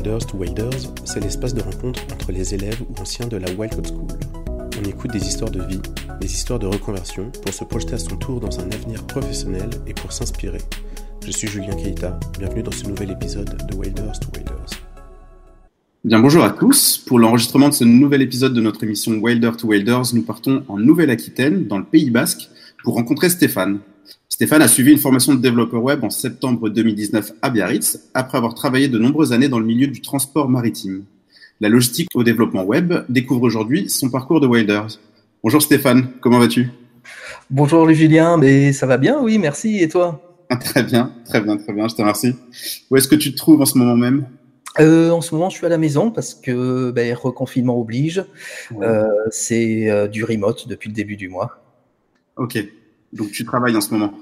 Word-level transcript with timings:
Wilders 0.00 0.26
to 0.28 0.38
Wilders, 0.38 0.94
c'est 1.04 1.20
l'espace 1.20 1.52
de 1.52 1.60
rencontre 1.60 2.00
entre 2.10 2.32
les 2.32 2.54
élèves 2.54 2.80
ou 2.80 2.98
anciens 2.98 3.26
de 3.26 3.36
la 3.36 3.50
Wildcode 3.52 3.86
School. 3.86 4.08
On 4.80 4.88
écoute 4.88 5.10
des 5.10 5.28
histoires 5.28 5.50
de 5.50 5.62
vie, 5.62 5.80
des 6.22 6.32
histoires 6.32 6.58
de 6.58 6.66
reconversion 6.66 7.30
pour 7.44 7.52
se 7.52 7.64
projeter 7.64 7.96
à 7.96 7.98
son 7.98 8.16
tour 8.16 8.40
dans 8.40 8.60
un 8.60 8.70
avenir 8.70 9.06
professionnel 9.06 9.68
et 9.86 9.92
pour 9.92 10.10
s'inspirer. 10.10 10.62
Je 11.26 11.30
suis 11.30 11.48
Julien 11.48 11.76
Keita, 11.76 12.18
bienvenue 12.38 12.62
dans 12.62 12.70
ce 12.70 12.86
nouvel 12.86 13.10
épisode 13.10 13.54
de 13.68 13.76
Wilders 13.76 14.18
to 14.20 14.28
Wilders. 14.34 14.70
Bien 16.02 16.20
bonjour 16.20 16.44
à 16.44 16.50
tous. 16.50 16.96
Pour 16.96 17.18
l'enregistrement 17.18 17.68
de 17.68 17.74
ce 17.74 17.84
nouvel 17.84 18.22
épisode 18.22 18.54
de 18.54 18.60
notre 18.62 18.82
émission 18.82 19.12
Wilder 19.18 19.50
to 19.58 19.68
Wilders, 19.68 20.14
nous 20.14 20.22
partons 20.22 20.62
en 20.68 20.78
Nouvelle-Aquitaine, 20.78 21.66
dans 21.66 21.76
le 21.76 21.84
Pays 21.84 22.08
Basque, 22.08 22.48
pour 22.84 22.94
rencontrer 22.94 23.28
Stéphane. 23.28 23.80
Stéphane 24.40 24.62
a 24.62 24.68
suivi 24.68 24.90
une 24.90 24.98
formation 24.98 25.34
de 25.34 25.38
développeur 25.38 25.82
web 25.82 26.02
en 26.02 26.08
septembre 26.08 26.70
2019 26.70 27.32
à 27.42 27.50
Biarritz, 27.50 28.08
après 28.14 28.38
avoir 28.38 28.54
travaillé 28.54 28.88
de 28.88 28.98
nombreuses 28.98 29.34
années 29.34 29.50
dans 29.50 29.58
le 29.58 29.66
milieu 29.66 29.86
du 29.86 30.00
transport 30.00 30.48
maritime. 30.48 31.04
La 31.60 31.68
logistique 31.68 32.08
au 32.14 32.24
développement 32.24 32.64
web 32.64 32.94
découvre 33.10 33.42
aujourd'hui 33.42 33.90
son 33.90 34.08
parcours 34.08 34.40
de 34.40 34.46
Wilders. 34.46 34.98
Bonjour 35.44 35.60
Stéphane, 35.60 36.08
comment 36.22 36.38
vas-tu? 36.38 36.70
Bonjour 37.50 37.86
Julien, 37.90 38.38
mais 38.38 38.72
ça 38.72 38.86
va 38.86 38.96
bien, 38.96 39.20
oui, 39.20 39.36
merci. 39.36 39.76
Et 39.76 39.90
toi? 39.90 40.22
Très 40.60 40.84
bien, 40.84 41.12
très 41.26 41.42
bien, 41.42 41.58
très 41.58 41.74
bien, 41.74 41.86
je 41.86 41.94
te 41.94 42.00
remercie. 42.00 42.34
Où 42.90 42.96
est-ce 42.96 43.08
que 43.08 43.16
tu 43.16 43.32
te 43.32 43.36
trouves 43.36 43.60
en 43.60 43.66
ce 43.66 43.76
moment 43.76 43.98
même? 43.98 44.26
Euh, 44.78 45.10
en 45.10 45.20
ce 45.20 45.34
moment, 45.34 45.50
je 45.50 45.56
suis 45.58 45.66
à 45.66 45.68
la 45.68 45.76
maison 45.76 46.10
parce 46.10 46.32
que 46.32 46.90
ben, 46.92 47.14
reconfinement 47.14 47.78
oblige. 47.78 48.24
Euh, 48.80 49.06
c'est 49.30 49.90
euh, 49.90 50.08
du 50.08 50.24
remote 50.24 50.66
depuis 50.66 50.88
le 50.88 50.94
début 50.94 51.16
du 51.16 51.28
mois. 51.28 51.62
Ok. 52.38 52.56
Donc 53.12 53.32
tu 53.32 53.44
travailles 53.44 53.76
en 53.76 53.82
ce 53.82 53.92
moment? 53.92 54.14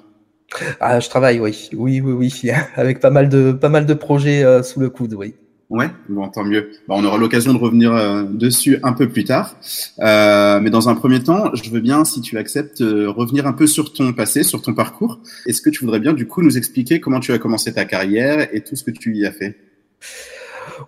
Ah, 0.80 0.98
je 1.00 1.08
travaille, 1.08 1.40
oui, 1.40 1.68
oui, 1.74 2.00
oui, 2.00 2.12
oui, 2.12 2.50
avec 2.76 3.00
pas 3.00 3.10
mal 3.10 3.28
de 3.28 3.52
pas 3.52 3.68
mal 3.68 3.86
de 3.86 3.94
projets 3.94 4.44
euh, 4.44 4.62
sous 4.62 4.80
le 4.80 4.90
coude, 4.90 5.14
oui. 5.14 5.34
Ouais, 5.70 5.90
bon, 6.08 6.26
tant 6.28 6.44
mieux. 6.44 6.70
Bon, 6.88 7.02
on 7.02 7.04
aura 7.04 7.18
l'occasion 7.18 7.52
de 7.52 7.58
revenir 7.58 7.94
euh, 7.94 8.22
dessus 8.24 8.78
un 8.82 8.94
peu 8.94 9.06
plus 9.10 9.24
tard. 9.24 9.56
Euh, 9.98 10.60
mais 10.60 10.70
dans 10.70 10.88
un 10.88 10.94
premier 10.94 11.22
temps, 11.22 11.54
je 11.54 11.68
veux 11.68 11.80
bien, 11.80 12.06
si 12.06 12.22
tu 12.22 12.38
acceptes, 12.38 12.78
revenir 12.80 13.46
un 13.46 13.52
peu 13.52 13.66
sur 13.66 13.92
ton 13.92 14.14
passé, 14.14 14.44
sur 14.44 14.62
ton 14.62 14.72
parcours. 14.72 15.20
Est-ce 15.44 15.60
que 15.60 15.68
tu 15.68 15.84
voudrais 15.84 16.00
bien, 16.00 16.14
du 16.14 16.26
coup, 16.26 16.40
nous 16.40 16.56
expliquer 16.56 17.00
comment 17.00 17.20
tu 17.20 17.32
as 17.32 17.38
commencé 17.38 17.74
ta 17.74 17.84
carrière 17.84 18.48
et 18.54 18.62
tout 18.62 18.76
ce 18.76 18.84
que 18.84 18.90
tu 18.90 19.14
y 19.14 19.26
as 19.26 19.32
fait? 19.32 19.58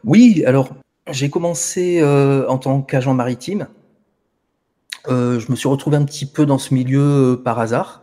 Oui, 0.03 0.45
alors 0.47 0.71
j'ai 1.11 1.29
commencé 1.29 2.03
en 2.03 2.57
tant 2.57 2.81
qu'agent 2.81 3.13
maritime. 3.13 3.67
Euh, 5.09 5.41
je 5.41 5.51
me 5.51 5.57
suis 5.57 5.69
retrouvé 5.69 5.97
un 5.97 6.05
petit 6.05 6.27
peu 6.27 6.47
dans 6.47 6.59
ce 6.59 6.75
milieu 6.75 7.41
par 7.43 7.59
hasard. 7.59 8.03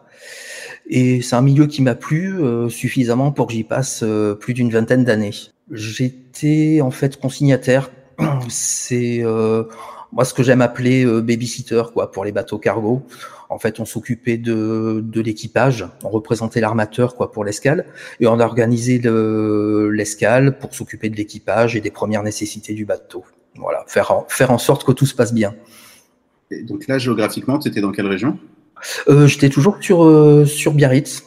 Et 0.89 1.21
c'est 1.21 1.35
un 1.35 1.41
milieu 1.41 1.67
qui 1.67 1.81
m'a 1.81 1.95
plu 1.95 2.39
euh, 2.39 2.69
suffisamment 2.69 3.31
pour 3.31 3.47
que 3.47 3.53
j'y 3.53 3.63
passe 3.63 4.03
plus 4.39 4.53
d'une 4.53 4.69
vingtaine 4.69 5.03
d'années. 5.03 5.33
J'étais 5.71 6.79
en 6.81 6.91
fait 6.91 7.19
consignataire. 7.19 7.91
C'est 8.49 9.23
moi 10.13 10.23
ce 10.23 10.33
que 10.33 10.41
j'aime 10.41 10.61
appeler 10.61 11.05
babysitter 11.21 11.83
quoi 11.93 12.11
pour 12.11 12.23
les 12.23 12.31
bateaux 12.31 12.57
cargo. 12.57 13.03
En 13.49 13.59
fait, 13.59 13.79
on 13.79 13.85
s'occupait 13.85 14.37
de, 14.37 15.03
de 15.05 15.21
l'équipage, 15.21 15.85
on 16.03 16.09
représentait 16.09 16.61
l'armateur 16.61 17.15
quoi 17.15 17.31
pour 17.31 17.45
l'escale 17.45 17.85
et 18.19 18.27
on 18.27 18.39
organisait 18.39 19.01
l'escale 19.91 20.57
pour 20.57 20.73
s'occuper 20.73 21.09
de 21.09 21.17
l'équipage 21.17 21.75
et 21.75 21.81
des 21.81 21.91
premières 21.91 22.23
nécessités 22.23 22.73
du 22.73 22.85
bateau. 22.85 23.25
Voilà, 23.55 23.83
faire 23.87 24.23
faire 24.29 24.51
en 24.51 24.57
sorte 24.57 24.85
que 24.85 24.93
tout 24.93 25.05
se 25.05 25.15
passe 25.15 25.33
bien 25.33 25.53
donc 26.63 26.87
là, 26.87 26.97
géographiquement, 26.97 27.59
tu 27.59 27.67
étais 27.67 27.81
dans 27.81 27.91
quelle 27.91 28.07
région? 28.07 28.39
Euh, 29.09 29.27
J'étais 29.27 29.49
toujours 29.49 29.77
sur, 29.81 30.03
euh, 30.03 30.45
sur 30.45 30.73
Biarritz, 30.73 31.23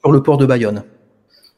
sur 0.00 0.12
le 0.12 0.22
port 0.22 0.38
de 0.38 0.46
Bayonne. 0.46 0.84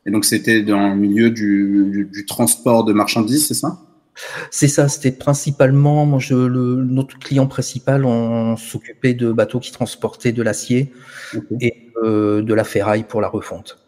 Et 0.06 0.11
donc 0.11 0.25
c'était 0.25 0.62
dans 0.62 0.91
le 0.91 0.94
milieu 0.94 1.30
du, 1.30 2.25
transport 2.28 2.84
de 2.84 2.92
marchandises, 2.92 3.48
c'est 3.48 3.54
ça? 3.54 3.78
C'est 4.50 4.69
ça, 4.69 4.88
c'était 4.88 5.12
principalement 5.12 6.06
moi, 6.06 6.19
je, 6.19 6.34
le, 6.34 6.76
notre 6.84 7.19
client 7.19 7.47
principal, 7.47 8.04
on 8.04 8.56
s'occupait 8.56 9.12
de 9.12 9.31
bateaux 9.32 9.60
qui 9.60 9.72
transportaient 9.72 10.32
de 10.32 10.43
l'acier 10.43 10.93
et 11.60 11.93
euh, 12.03 12.41
de 12.41 12.54
la 12.54 12.65
ferraille 12.65 13.04
pour 13.04 13.20
la 13.20 13.28
refonte. 13.28 13.78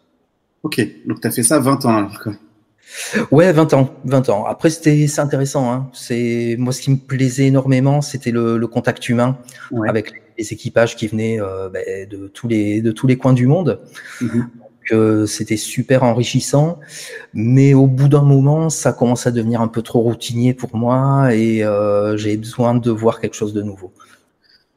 Ok, 0.61 0.85
donc 1.07 1.21
tu 1.21 1.27
as 1.27 1.31
fait 1.31 1.41
ça 1.41 1.59
20 1.59 1.85
ans 1.85 1.97
alors 1.97 2.19
quoi. 2.19 2.33
Ouais, 3.31 3.51
20 3.51 3.73
ans, 3.73 3.93
20 4.05 4.29
ans. 4.29 4.45
Après, 4.45 4.69
c'était 4.69 5.07
c'est 5.07 5.21
intéressant. 5.21 5.71
Hein. 5.71 5.89
C'est 5.93 6.55
moi 6.57 6.73
ce 6.73 6.81
qui 6.81 6.91
me 6.91 6.97
plaisait 6.97 7.47
énormément, 7.47 8.01
c'était 8.01 8.31
le, 8.31 8.57
le, 8.57 8.67
contact 8.67 9.07
humain 9.09 9.37
avec 9.87 10.11
les 10.11 10.21
équipages 10.41 10.95
qui 10.95 11.07
venaient 11.07 11.39
euh, 11.41 11.69
ben, 11.69 12.07
de 12.09 12.27
tous 12.27 12.47
les 12.47 12.81
de 12.81 12.91
tous 12.91 13.07
les 13.07 13.17
coins 13.17 13.33
du 13.33 13.47
monde. 13.47 13.79
Donc 14.21 14.91
euh, 14.91 15.25
c'était 15.25 15.57
super 15.57 16.03
enrichissant, 16.03 16.79
mais 17.33 17.73
au 17.73 17.87
bout 17.87 18.07
d'un 18.07 18.23
moment, 18.23 18.69
ça 18.69 18.93
commence 18.93 19.27
à 19.27 19.31
devenir 19.31 19.61
un 19.61 19.67
peu 19.67 19.81
trop 19.81 20.01
routinier 20.01 20.53
pour 20.53 20.75
moi 20.75 21.33
et 21.35 21.63
euh, 21.63 22.17
j'ai 22.17 22.37
besoin 22.37 22.75
de 22.75 22.91
voir 22.91 23.19
quelque 23.19 23.35
chose 23.35 23.53
de 23.53 23.61
nouveau. 23.61 23.91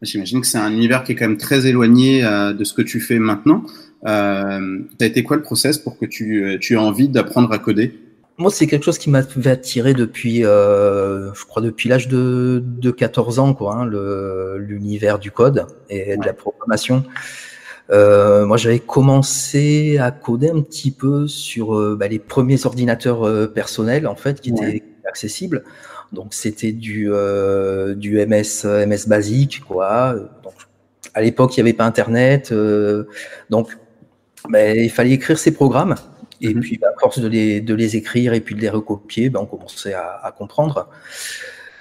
J'imagine 0.03 0.41
que 0.41 0.47
c'est 0.47 0.59
un 0.59 0.73
univers 0.73 1.05
qui 1.05 1.13
est 1.13 1.15
quand 1.15 1.29
même 1.29 1.37
très 1.37 1.67
éloigné 1.67 2.25
euh, 2.25 2.53
de 2.53 2.65
ce 2.65 2.75
que 2.75 2.83
tu 2.83 3.01
fais 3.01 3.21
maintenant. 3.21 3.63
Euh, 4.05 4.81
T'as 4.99 5.07
été 5.07 5.23
quoi 5.23 5.37
le 5.37 5.43
process 5.43 5.79
pour 5.79 5.97
que 5.97 6.07
tu, 6.07 6.59
tu 6.61 6.75
aies 6.75 6.77
envie 6.77 7.09
d'apprendre 7.09 7.53
à 7.53 7.59
coder? 7.59 7.95
Moi, 8.39 8.51
c'est 8.51 8.67
quelque 8.67 8.85
chose 8.85 8.99
qui 8.99 9.11
m'a 9.11 9.23
attiré 9.45 9.95
depuis, 9.95 10.45
euh, 10.45 11.33
je 11.35 11.45
crois, 11.45 11.63
depuis 11.63 11.89
l'âge 11.89 12.09
de, 12.09 12.63
de 12.65 12.91
14 12.91 13.39
ans, 13.39 13.55
quoi, 13.55 13.77
hein, 13.77 13.87
l'univers 14.57 15.19
du 15.19 15.31
code 15.31 15.67
et 15.91 16.17
de 16.17 16.25
la 16.25 16.33
programmation. 16.33 17.05
Euh, 17.91 18.47
moi, 18.47 18.57
j'avais 18.57 18.79
commencé 18.79 19.99
à 19.99 20.11
coder 20.11 20.51
un 20.51 20.63
petit 20.63 20.91
peu 20.91 21.27
sur 21.29 21.77
euh, 21.77 21.97
bah, 21.99 22.09
les 22.09 22.19
premiers 22.19 22.65
ordinateurs 22.65 23.27
euh, 23.27 23.47
personnels, 23.47 24.07
en 24.07 24.17
fait, 24.17 24.41
qui 24.41 24.51
étaient 24.51 24.83
accessibles. 25.07 25.65
Donc, 26.13 26.33
c'était 26.33 26.73
du, 26.73 27.09
euh, 27.13 27.95
du 27.95 28.25
MS, 28.25 28.65
MS 28.65 29.09
basique, 29.09 29.63
quoi. 29.67 30.15
Donc, 30.43 30.55
à 31.15 31.21
l'époque, 31.21 31.57
il 31.57 31.63
n'y 31.63 31.69
avait 31.69 31.77
pas 31.77 31.85
Internet, 31.85 32.55
donc 33.51 33.77
bah, 34.49 34.71
il 34.75 34.91
fallait 34.91 35.13
écrire 35.13 35.39
ces 35.39 35.53
programmes. 35.53 35.95
Et 36.43 36.55
mhm. 36.55 36.61
puis, 36.61 36.79
bah, 36.79 36.89
à 36.95 37.01
force 37.01 37.21
de 37.21 37.29
les, 37.29 37.61
de 37.61 37.75
les, 37.75 37.97
écrire 37.97 38.35
et 38.35 38.41
puis 38.41 38.55
de 38.55 38.61
les 38.61 38.69
recopier, 38.69 39.31
ben, 39.31 39.41
on 39.41 39.47
commençait 39.47 39.95
à, 39.95 40.21
à 40.23 40.33
comprendre. 40.33 40.89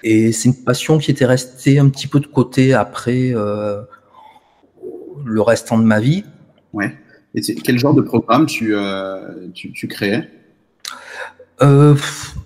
Et 0.03 0.31
c'est 0.31 0.49
une 0.49 0.63
passion 0.63 0.97
qui 0.99 1.11
était 1.11 1.25
restée 1.25 1.79
un 1.79 1.89
petit 1.89 2.07
peu 2.07 2.19
de 2.19 2.27
côté 2.27 2.73
après 2.73 3.31
euh, 3.33 3.81
le 5.25 5.41
restant 5.41 5.77
de 5.77 5.83
ma 5.83 5.99
vie. 5.99 6.23
Ouais. 6.73 6.95
Et 7.33 7.41
quel 7.41 7.79
genre 7.79 7.93
de 7.93 8.01
programme 8.01 8.45
tu, 8.45 8.75
euh, 8.75 9.47
tu, 9.53 9.71
tu, 9.71 9.87
créais? 9.87 10.29
Euh, 11.61 11.95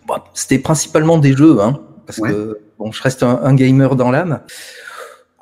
bah, 0.07 0.23
C'était 0.33 0.59
principalement 0.59 1.17
des 1.17 1.33
jeux, 1.35 1.59
hein, 1.61 1.81
parce 2.05 2.19
que 2.19 2.59
bon, 2.77 2.91
je 2.91 3.01
reste 3.01 3.23
un, 3.23 3.41
un 3.43 3.55
gamer 3.55 3.95
dans 3.95 4.11
l'âme. 4.11 4.41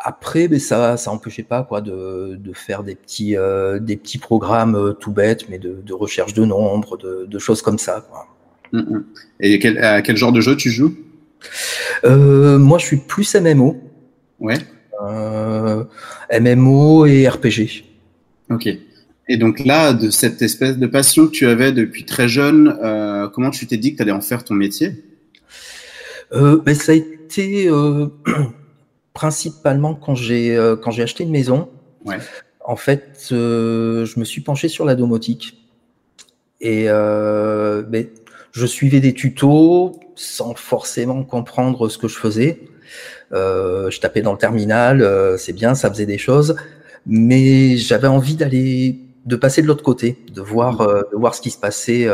Après, 0.06 0.50
mais 0.50 0.60
ça, 0.60 0.98
ça 0.98 1.12
empêchait 1.12 1.44
pas 1.44 1.64
quoi 1.64 1.80
de, 1.80 2.36
de 2.36 2.52
faire 2.52 2.84
des 2.84 2.94
petits, 2.94 3.38
euh, 3.38 3.80
des 3.80 3.96
petits 3.96 4.18
programmes 4.18 4.76
euh, 4.76 4.92
tout 4.92 5.14
bêtes, 5.14 5.48
mais 5.48 5.60
de, 5.60 5.78
de, 5.82 5.94
recherche 5.94 6.34
de 6.34 6.44
nombres, 6.44 6.98
de, 6.98 7.26
de 7.26 7.40
choses 7.40 7.62
comme 7.62 7.80
ça. 7.80 8.06
Quoi. 8.10 8.28
Mm, 8.74 8.80
mm. 8.80 9.06
Et 9.40 9.60
quel, 9.60 9.78
à 9.78 10.02
quel 10.02 10.18
genre 10.18 10.34
de 10.34 10.42
jeu 10.42 10.58
tu 10.58 10.70
joues? 10.72 10.94
Euh, 12.04 12.58
Moi, 12.60 12.80
je 12.80 12.86
suis 12.86 12.98
plus 12.98 13.34
MMO. 13.34 13.82
Ouais. 14.42 14.58
Euh, 15.06 15.86
MMO 16.38 17.06
et 17.06 17.30
RPG. 17.30 17.86
Ok. 18.50 18.68
Et 19.30 19.38
donc 19.38 19.64
là, 19.64 19.94
de 19.94 20.10
cette 20.10 20.42
espèce 20.42 20.78
de 20.78 20.86
passion 20.86 21.28
que 21.28 21.32
tu 21.32 21.48
avais 21.48 21.72
depuis 21.72 22.04
très 22.04 22.28
jeune, 22.28 22.78
comment 23.34 23.52
tu 23.52 23.66
t'es 23.68 23.78
dit 23.78 23.94
que 23.94 23.98
tu 23.98 24.02
allais 24.02 24.12
en 24.12 24.20
faire 24.20 24.44
ton 24.44 24.54
métier? 24.54 25.02
Ben, 26.34 26.76
Ça 26.76 26.92
a 26.92 26.96
été 26.96 27.70
principalement 29.14 29.96
quand 29.96 30.16
j'ai 30.16 30.56
euh, 30.56 30.76
quand 30.76 30.92
j'ai 30.92 31.04
acheté 31.04 31.24
une 31.24 31.32
maison. 31.32 31.70
Ouais. 32.06 32.18
En 32.66 32.76
fait, 32.76 33.28
euh, 33.32 34.06
je 34.06 34.20
me 34.20 34.26
suis 34.26 34.42
penché 34.42 34.68
sur 34.70 34.86
la 34.86 34.96
domotique 34.96 35.58
et 36.62 36.86
euh, 36.88 37.84
ben, 37.84 38.08
je 38.52 38.66
suivais 38.66 39.02
des 39.02 39.14
tutos 39.14 40.00
sans 40.16 40.54
forcément 40.56 41.24
comprendre 41.24 41.90
ce 41.90 41.98
que 41.98 42.08
je 42.08 42.18
faisais. 42.18 42.62
Euh, 43.34 43.90
je 43.90 44.00
tapais 44.00 44.22
dans 44.22 44.32
le 44.32 44.38
terminal, 44.38 45.02
euh, 45.02 45.38
c'est 45.38 45.54
bien, 45.54 45.76
ça 45.76 45.90
faisait 45.90 46.06
des 46.06 46.20
choses, 46.20 46.56
mais 47.06 47.78
j'avais 47.78 48.08
envie 48.08 48.36
d'aller, 48.36 49.00
de 49.26 49.36
passer 49.36 49.62
de 49.62 49.68
l'autre 49.68 49.84
côté, 49.84 50.18
de 50.32 50.42
voir, 50.42 50.82
euh, 50.82 51.02
de 51.12 51.18
voir 51.18 51.34
ce 51.34 51.42
qui 51.42 51.50
se 51.50 51.58
passait, 51.58 52.08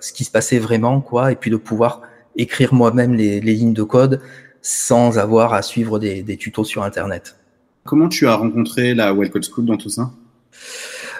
ce 0.00 0.12
qui 0.12 0.24
se 0.24 0.30
passait 0.30 0.58
vraiment, 0.58 1.00
quoi, 1.00 1.30
et 1.30 1.36
puis 1.36 1.50
de 1.50 1.56
pouvoir 1.56 2.02
écrire 2.36 2.72
moi-même 2.72 3.14
les, 3.14 3.40
les 3.40 3.52
lignes 3.52 3.74
de 3.74 3.82
code 3.82 4.20
sans 4.62 5.18
avoir 5.18 5.52
à 5.54 5.62
suivre 5.62 5.98
des, 5.98 6.22
des, 6.22 6.36
tutos 6.36 6.64
sur 6.64 6.82
Internet. 6.82 7.36
Comment 7.84 8.08
tu 8.08 8.26
as 8.28 8.36
rencontré 8.36 8.94
la 8.94 9.12
Well 9.12 9.30
Code 9.30 9.44
School 9.44 9.66
dans 9.66 9.76
tout 9.76 9.90
ça? 9.90 10.10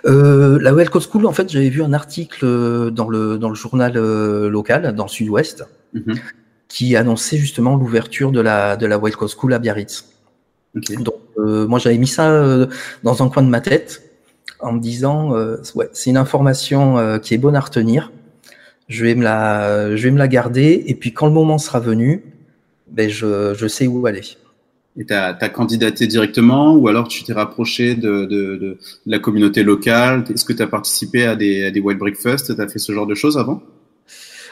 Euh, 0.06 0.58
La 0.60 0.72
Well 0.72 0.90
Code 0.90 1.02
School, 1.02 1.26
en 1.26 1.32
fait, 1.32 1.50
j'avais 1.50 1.68
vu 1.68 1.82
un 1.82 1.92
article 1.92 2.90
dans 2.90 3.08
le, 3.08 3.38
dans 3.38 3.48
le 3.48 3.54
journal 3.54 3.92
euh, 3.96 4.48
local, 4.48 4.94
dans 4.94 5.04
le 5.04 5.08
sud-ouest, 5.10 5.64
mm 5.92 6.00
-hmm. 6.00 6.18
qui 6.68 6.96
annonçait 6.96 7.36
justement 7.36 7.76
l'ouverture 7.76 8.30
de 8.32 8.40
la, 8.40 8.76
de 8.76 8.86
la 8.86 9.00
School 9.36 9.52
à 9.52 9.58
Biarritz. 9.58 10.04
Okay. 10.76 10.96
Donc, 10.96 11.20
euh, 11.38 11.66
moi, 11.66 11.78
j'avais 11.78 11.98
mis 11.98 12.06
ça 12.06 12.30
euh, 12.30 12.66
dans 13.02 13.22
un 13.22 13.28
coin 13.28 13.42
de 13.42 13.48
ma 13.48 13.60
tête 13.60 14.02
en 14.60 14.72
me 14.72 14.80
disant, 14.80 15.34
euh, 15.34 15.56
ouais, 15.74 15.88
c'est 15.92 16.10
une 16.10 16.16
information 16.26 17.18
qui 17.22 17.34
est 17.34 17.38
bonne 17.38 17.56
à 17.56 17.60
retenir 17.60 18.10
je 18.92 19.04
vais 19.04 19.14
me 19.14 19.24
la, 19.24 19.96
je 19.96 20.02
vais 20.02 20.10
me 20.10 20.18
la 20.18 20.28
garder. 20.28 20.84
Et 20.86 20.94
puis 20.94 21.12
quand 21.12 21.26
le 21.26 21.32
moment 21.32 21.58
sera 21.58 21.80
venu, 21.80 22.24
ben 22.92 23.08
je, 23.08 23.54
je 23.54 23.66
sais 23.66 23.86
où 23.86 24.06
aller. 24.06 24.22
Et 24.98 25.06
tu 25.06 25.14
as, 25.14 25.32
candidaté 25.48 26.06
directement 26.06 26.74
ou 26.74 26.86
alors 26.86 27.08
tu 27.08 27.24
t'es 27.24 27.32
rapproché 27.32 27.94
de, 27.94 28.26
de, 28.26 28.56
de, 28.56 28.78
la 29.06 29.18
communauté 29.18 29.62
locale? 29.62 30.24
Est-ce 30.32 30.44
que 30.44 30.52
tu 30.52 30.62
as 30.62 30.66
participé 30.66 31.24
à 31.24 31.34
des, 31.34 31.64
à 31.64 31.70
des 31.70 31.80
Wild 31.80 31.98
Breakfast? 31.98 32.54
Tu 32.54 32.60
as 32.60 32.68
fait 32.68 32.78
ce 32.78 32.92
genre 32.92 33.06
de 33.06 33.14
choses 33.14 33.38
avant? 33.38 33.62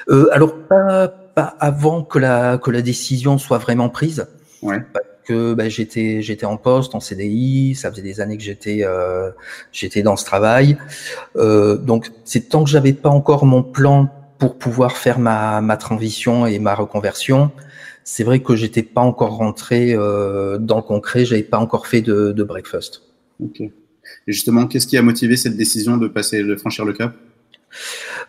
Euh, 0.08 0.28
Alors, 0.32 0.56
pas, 0.56 1.08
pas 1.08 1.56
avant 1.60 2.02
que 2.02 2.18
la, 2.18 2.56
que 2.56 2.70
la 2.70 2.80
décision 2.80 3.36
soit 3.36 3.58
vraiment 3.58 3.90
prise. 3.90 4.26
Ouais. 4.62 4.80
Parce 4.92 5.04
que 5.26 5.52
ben, 5.52 5.68
j'étais 5.68 6.22
j'étais 6.22 6.46
en 6.46 6.56
poste, 6.56 6.94
en 6.94 7.00
CDI, 7.00 7.74
ça 7.74 7.90
faisait 7.90 8.02
des 8.02 8.20
années 8.20 8.38
que 8.38 8.42
j'étais 8.42 8.80
euh, 8.82 9.30
j'étais 9.72 10.02
dans 10.02 10.16
ce 10.16 10.24
travail. 10.24 10.78
Euh, 11.36 11.76
donc, 11.76 12.10
c'est 12.24 12.48
tant 12.48 12.64
que 12.64 12.70
j'avais 12.70 12.94
pas 12.94 13.10
encore 13.10 13.44
mon 13.44 13.62
plan 13.62 14.08
pour 14.38 14.56
pouvoir 14.56 14.96
faire 14.96 15.18
ma, 15.18 15.60
ma 15.60 15.76
transition 15.76 16.46
et 16.46 16.58
ma 16.58 16.74
reconversion, 16.74 17.50
c'est 18.12 18.24
vrai 18.24 18.40
que 18.40 18.56
j'étais 18.56 18.82
pas 18.82 19.02
encore 19.02 19.36
rentré 19.36 19.94
euh, 19.94 20.58
dans 20.58 20.78
le 20.78 20.82
concret, 20.82 21.24
j'avais 21.24 21.44
pas 21.44 21.58
encore 21.58 21.86
fait 21.86 22.02
de, 22.02 22.32
de 22.32 22.42
breakfast. 22.42 23.02
Ok. 23.38 23.60
Et 23.60 23.70
justement, 24.26 24.66
qu'est-ce 24.66 24.88
qui 24.88 24.98
a 24.98 25.02
motivé 25.02 25.36
cette 25.36 25.56
décision 25.56 25.96
de 25.96 26.08
passer, 26.08 26.42
de 26.42 26.56
franchir 26.56 26.84
le 26.84 26.92
cap? 26.92 27.14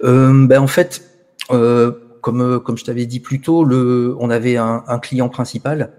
Euh, 0.03 0.45
Ben 0.45 0.59
en 0.61 0.67
fait, 0.67 1.03
euh, 1.49 1.93
comme 2.21 2.59
comme 2.59 2.77
je 2.77 2.85
t'avais 2.85 3.07
dit 3.07 3.19
plus 3.19 3.41
tôt, 3.41 3.63
le, 3.63 4.15
on 4.19 4.29
avait 4.29 4.55
un, 4.55 4.83
un 4.87 4.99
client 4.99 5.29
principal. 5.29 5.91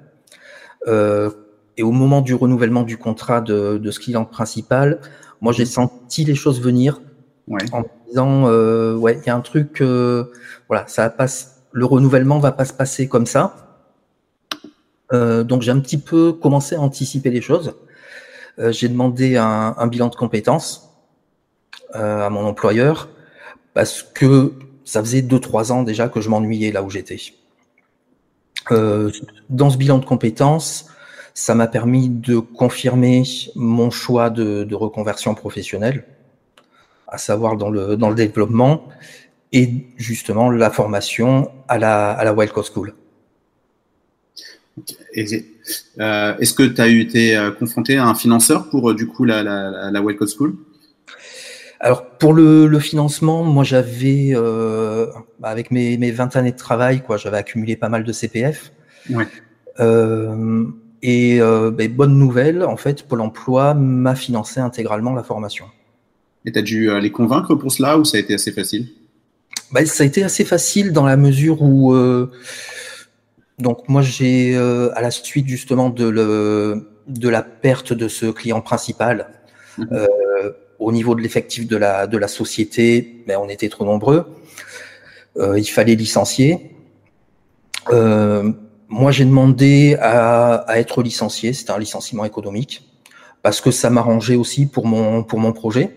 Euh, 0.87 1.31
et 1.77 1.83
au 1.83 1.91
moment 1.91 2.21
du 2.21 2.35
renouvellement 2.35 2.85
du 2.85 2.99
contrat 2.99 3.41
de, 3.41 3.79
de 3.79 3.91
ce 3.91 3.99
client 3.99 4.25
principal, 4.25 5.01
moi 5.41 5.53
j'ai 5.53 5.67
senti 5.67 6.25
les 6.25 6.37
choses 6.37 6.63
venir 6.63 7.01
ouais. 7.49 7.63
en 7.73 7.81
me 7.81 7.87
disant 8.09 8.45
euh, 8.47 8.95
ouais 8.95 9.19
il 9.21 9.27
y 9.27 9.31
a 9.31 9.35
un 9.35 9.41
truc 9.41 9.81
euh, 9.81 10.27
voilà 10.69 10.87
ça 10.87 11.11
passe 11.11 11.63
le 11.73 11.85
renouvellement 11.85 12.39
va 12.39 12.53
pas 12.53 12.65
se 12.65 12.73
passer 12.73 13.09
comme 13.09 13.27
ça 13.27 13.62
euh, 15.13 15.45
donc 15.45 15.63
j'ai 15.63 15.71
un 15.71 15.81
petit 15.81 15.99
peu 15.99 16.33
commencé 16.33 16.75
à 16.75 16.81
anticiper 16.81 17.31
les 17.31 17.41
choses. 17.41 17.75
Euh, 18.59 18.73
j'ai 18.73 18.89
demandé 18.89 19.37
un, 19.37 19.87
bilan 19.87 20.09
de 20.09 20.15
compétences 20.15 20.91
euh, 21.95 22.27
à 22.27 22.31
mon 22.31 22.45
employeur 22.45 23.09
parce 23.75 24.03
que 24.03 24.53
ça 24.85 25.01
faisait 25.01 25.23
deux 25.23 25.41
trois 25.41 25.73
ans 25.73 25.83
déjà 25.83 26.09
que 26.09 26.21
je 26.21 26.29
m'ennuyais 26.29 26.73
là 26.73 26.83
où 26.83 26.91
j'étais. 26.91 27.19
Dans 28.71 29.71
ce 29.71 29.77
bilan 29.77 29.99
de 29.99 30.05
compétences, 30.05 30.87
ça 31.35 31.55
m'a 31.55 31.67
permis 31.67 32.09
de 32.09 32.39
confirmer 32.39 33.25
mon 33.55 33.91
choix 33.91 34.31
de, 34.31 34.75
reconversion 34.75 35.35
professionnelle, 35.35 36.05
à 37.09 37.19
savoir 37.19 37.57
dans 37.57 37.71
le, 37.71 38.15
développement 38.15 38.89
et 39.53 39.87
justement 39.97 40.51
la 40.51 40.71
formation 40.71 41.51
à 41.69 41.79
la, 41.79 42.13
à 42.13 42.63
School. 42.63 42.95
Euh, 45.99 46.37
Est-ce 46.39 46.55
que 46.55 46.63
tu 46.63 46.81
as 46.81 46.89
été 46.89 47.51
confronté 47.59 47.97
à 47.97 48.07
un 48.07 48.15
financeur 48.15 48.71
pour 48.71 48.91
euh, 48.91 48.95
du 48.95 49.07
coup 49.07 49.25
la, 49.25 49.43
la, 49.43 50.03
School? 50.27 50.55
Alors 51.81 52.07
pour 52.11 52.33
le, 52.33 52.67
le 52.67 52.79
financement, 52.79 53.43
moi 53.43 53.65
j'avais 53.65 54.31
euh, 54.35 55.07
avec 55.43 55.71
mes, 55.71 55.99
mes 55.99 56.11
20 56.11 56.37
années 56.37 56.53
de 56.53 56.57
travail, 56.57 57.03
quoi, 57.03 57.17
j'avais 57.17 57.39
accumulé 57.39 57.77
pas 57.77 57.89
mal 57.89 58.05
de 58.05 58.13
CPF. 58.13 58.73
Ouais. 59.11 59.27
Euh, 59.81 60.65
et 61.03 61.41
ben, 61.41 61.93
bonne 61.93 62.17
nouvelle, 62.17 62.63
en 62.63 62.77
fait, 62.77 63.03
Pôle 63.03 63.23
Emploi 63.23 63.75
m'a 63.75 64.15
financé 64.15 64.61
intégralement 64.61 65.13
la 65.15 65.25
formation. 65.25 65.65
Et 66.45 66.53
tu 66.53 66.59
as 66.59 66.63
dû 66.63 67.01
les 67.01 67.11
convaincre 67.11 67.57
pour 67.57 67.73
cela 67.73 67.99
ou 67.99 68.05
ça 68.05 68.19
a 68.19 68.21
été 68.21 68.35
assez 68.35 68.53
facile? 68.53 68.87
Ben, 69.73 69.85
Ça 69.85 70.05
a 70.05 70.07
été 70.07 70.23
assez 70.23 70.45
facile 70.45 70.93
dans 70.93 71.05
la 71.05 71.17
mesure 71.17 71.61
où 71.61 71.93
donc 73.59 73.89
moi 73.89 74.03
j'ai 74.03 74.55
euh, 74.57 74.91
à 74.97 75.01
la 75.01 75.11
suite 75.11 75.47
justement 75.47 75.91
de, 75.91 76.09
le, 76.09 76.91
de 77.07 77.29
la 77.29 77.43
perte 77.43 77.93
de 77.93 78.09
ce 78.09 78.27
client 78.27 78.61
principal 78.61 79.29
Mhm. 79.79 79.89
euh, 79.93 80.53
au 80.79 80.93
niveau 80.93 81.15
de 81.15 81.21
l'effectif 81.21 81.67
de 81.67 81.77
la, 81.77 82.07
de 82.07 82.19
la 82.19 82.29
société, 82.29 83.25
ben, 83.27 83.39
on 83.41 83.49
était 83.49 83.69
trop 83.69 83.85
nombreux. 83.85 84.27
Euh, 85.39 85.59
il 85.59 85.65
fallait 85.65 85.95
licencier. 85.95 86.77
Euh, 87.91 88.53
moi 88.89 89.11
j'ai 89.11 89.25
demandé 89.25 89.97
à, 90.01 90.55
à 90.55 90.79
être 90.79 91.03
licencié, 91.03 91.53
c'était 91.53 91.71
un 91.73 91.79
licenciement 91.79 92.25
économique 92.25 92.89
parce 93.43 93.61
que 93.61 93.71
ça 93.71 93.91
m'arrangeait 93.91 94.37
aussi 94.37 94.67
pour 94.67 94.87
mon, 94.87 95.25
pour 95.25 95.39
mon 95.39 95.53
projet. 95.53 95.91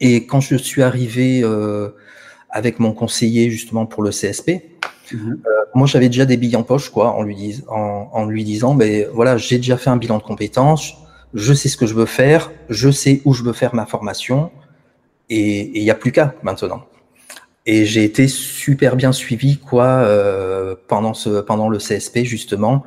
Et 0.00 0.26
quand 0.26 0.40
je 0.40 0.56
suis 0.56 0.82
arrivé 0.82 1.42
euh, 1.44 1.90
avec 2.50 2.80
mon 2.80 2.92
conseiller 2.92 3.50
justement 3.50 3.86
pour 3.86 4.02
le 4.02 4.10
CSP, 4.10 4.50
Mhm. 5.12 5.38
euh, 5.46 5.50
moi, 5.74 5.86
j'avais 5.86 6.08
déjà 6.08 6.24
des 6.24 6.36
billes 6.36 6.56
en 6.56 6.62
poche, 6.62 6.90
quoi, 6.90 7.10
en 7.12 7.22
lui, 7.22 8.44
disant, 8.44 8.74
ben 8.74 9.06
voilà, 9.12 9.36
j'ai 9.36 9.56
déjà 9.56 9.76
fait 9.76 9.90
un 9.90 9.96
bilan 9.96 10.18
de 10.18 10.22
compétences, 10.22 10.94
je 11.34 11.54
sais 11.54 11.68
ce 11.68 11.76
que 11.76 11.86
je 11.86 11.94
veux 11.94 12.06
faire, 12.06 12.50
je 12.68 12.90
sais 12.90 13.22
où 13.24 13.32
je 13.32 13.42
veux 13.42 13.52
faire 13.52 13.74
ma 13.74 13.86
formation, 13.86 14.50
et 15.30 15.70
il 15.78 15.82
n'y 15.82 15.90
a 15.90 15.94
plus 15.94 16.12
qu'à 16.12 16.34
maintenant. 16.42 16.84
Et 17.64 17.84
j'ai 17.84 18.04
été 18.04 18.28
super 18.28 18.96
bien 18.96 19.12
suivi, 19.12 19.58
quoi, 19.58 19.84
euh, 19.86 20.74
pendant 20.88 21.14
ce, 21.14 21.40
pendant 21.40 21.68
le 21.68 21.78
CSP 21.78 22.24
justement. 22.24 22.84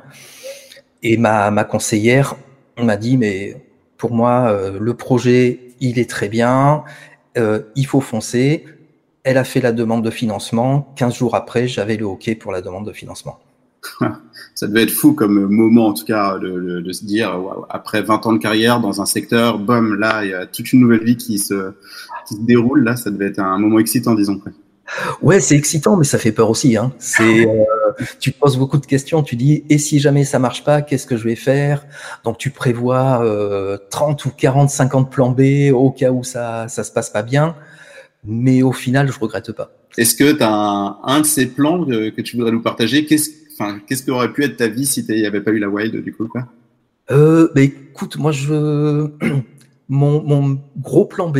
Et 1.02 1.16
ma, 1.16 1.50
ma 1.50 1.64
conseillère 1.64 2.36
m'a 2.76 2.96
dit, 2.96 3.16
mais 3.16 3.56
pour 3.96 4.12
moi, 4.12 4.48
euh, 4.50 4.78
le 4.78 4.94
projet, 4.94 5.60
il 5.80 5.98
est 5.98 6.08
très 6.08 6.28
bien, 6.28 6.84
il 7.36 7.86
faut 7.86 8.00
foncer. 8.00 8.64
Elle 9.26 9.38
a 9.38 9.44
fait 9.44 9.60
la 9.60 9.72
demande 9.72 10.04
de 10.04 10.10
financement. 10.10 10.92
15 10.94 11.16
jours 11.16 11.34
après, 11.34 11.66
j'avais 11.66 11.96
le 11.96 12.06
OK 12.06 12.30
pour 12.38 12.52
la 12.52 12.62
demande 12.62 12.86
de 12.86 12.92
financement. 12.92 13.40
Ça 14.54 14.68
devait 14.68 14.84
être 14.84 14.92
fou 14.92 15.14
comme 15.14 15.46
moment, 15.48 15.88
en 15.88 15.94
tout 15.94 16.04
cas, 16.04 16.38
de, 16.38 16.48
de, 16.48 16.80
de 16.80 16.92
se 16.92 17.04
dire, 17.04 17.36
wow, 17.36 17.66
après 17.68 18.02
20 18.02 18.24
ans 18.24 18.32
de 18.32 18.38
carrière 18.38 18.78
dans 18.78 19.02
un 19.02 19.04
secteur, 19.04 19.58
bam, 19.58 19.94
là, 19.94 20.24
il 20.24 20.30
y 20.30 20.34
a 20.34 20.46
toute 20.46 20.72
une 20.72 20.78
nouvelle 20.78 21.02
vie 21.02 21.16
qui 21.16 21.40
se, 21.40 21.72
qui 22.28 22.34
se 22.34 22.40
déroule. 22.42 22.84
Là, 22.84 22.94
ça 22.94 23.10
devait 23.10 23.26
être 23.26 23.40
un 23.40 23.58
moment 23.58 23.80
excitant, 23.80 24.14
disons. 24.14 24.40
Ouais, 25.22 25.40
c'est 25.40 25.56
excitant, 25.56 25.96
mais 25.96 26.04
ça 26.04 26.18
fait 26.18 26.30
peur 26.30 26.48
aussi. 26.48 26.76
Hein. 26.76 26.92
C'est, 27.00 27.48
euh, 27.48 27.64
tu 28.20 28.32
te 28.32 28.38
poses 28.38 28.56
beaucoup 28.56 28.78
de 28.78 28.86
questions. 28.86 29.24
Tu 29.24 29.34
dis, 29.34 29.64
et 29.68 29.78
si 29.78 29.98
jamais 29.98 30.22
ça 30.24 30.38
marche 30.38 30.62
pas, 30.62 30.82
qu'est-ce 30.82 31.06
que 31.06 31.16
je 31.16 31.24
vais 31.24 31.34
faire? 31.34 31.84
Donc, 32.22 32.38
tu 32.38 32.50
prévois 32.50 33.24
euh, 33.24 33.76
30 33.90 34.24
ou 34.24 34.30
40, 34.30 34.70
50 34.70 35.10
plans 35.10 35.30
B 35.30 35.72
au 35.74 35.90
cas 35.90 36.12
où 36.12 36.22
ça, 36.22 36.68
ça 36.68 36.84
se 36.84 36.92
passe 36.92 37.10
pas 37.10 37.22
bien. 37.22 37.56
Mais 38.24 38.62
au 38.62 38.72
final, 38.72 39.10
je 39.10 39.18
regrette 39.18 39.52
pas. 39.52 39.70
Est-ce 39.96 40.14
que 40.14 40.32
tu 40.32 40.42
as 40.42 40.52
un, 40.52 40.98
un, 41.04 41.20
de 41.20 41.26
ces 41.26 41.46
plans 41.46 41.84
que, 41.84 42.10
que 42.10 42.20
tu 42.20 42.36
voudrais 42.36 42.52
nous 42.52 42.62
partager? 42.62 43.06
Qu'est-ce 43.06 43.30
enfin, 43.58 43.80
qu'est-ce 43.86 44.02
que 44.02 44.10
aurait 44.10 44.32
pu 44.32 44.44
être 44.44 44.56
ta 44.56 44.68
vie 44.68 44.86
si 44.86 45.00
il 45.08 45.16
n'y 45.16 45.26
avait 45.26 45.40
pas 45.40 45.50
eu 45.52 45.58
la 45.58 45.68
Wild, 45.68 45.96
du 46.02 46.12
coup 46.12 46.26
quoi? 46.28 46.46
Euh, 47.10 47.48
bah, 47.54 47.62
Écoute, 47.62 48.16
moi, 48.16 48.32
je 48.32 48.52
mon, 49.88 50.22
mon 50.22 50.58
gros 50.76 51.06
plan 51.06 51.30
B, 51.30 51.38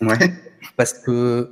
ouais. 0.00 0.34
parce 0.76 0.92
que 0.94 1.50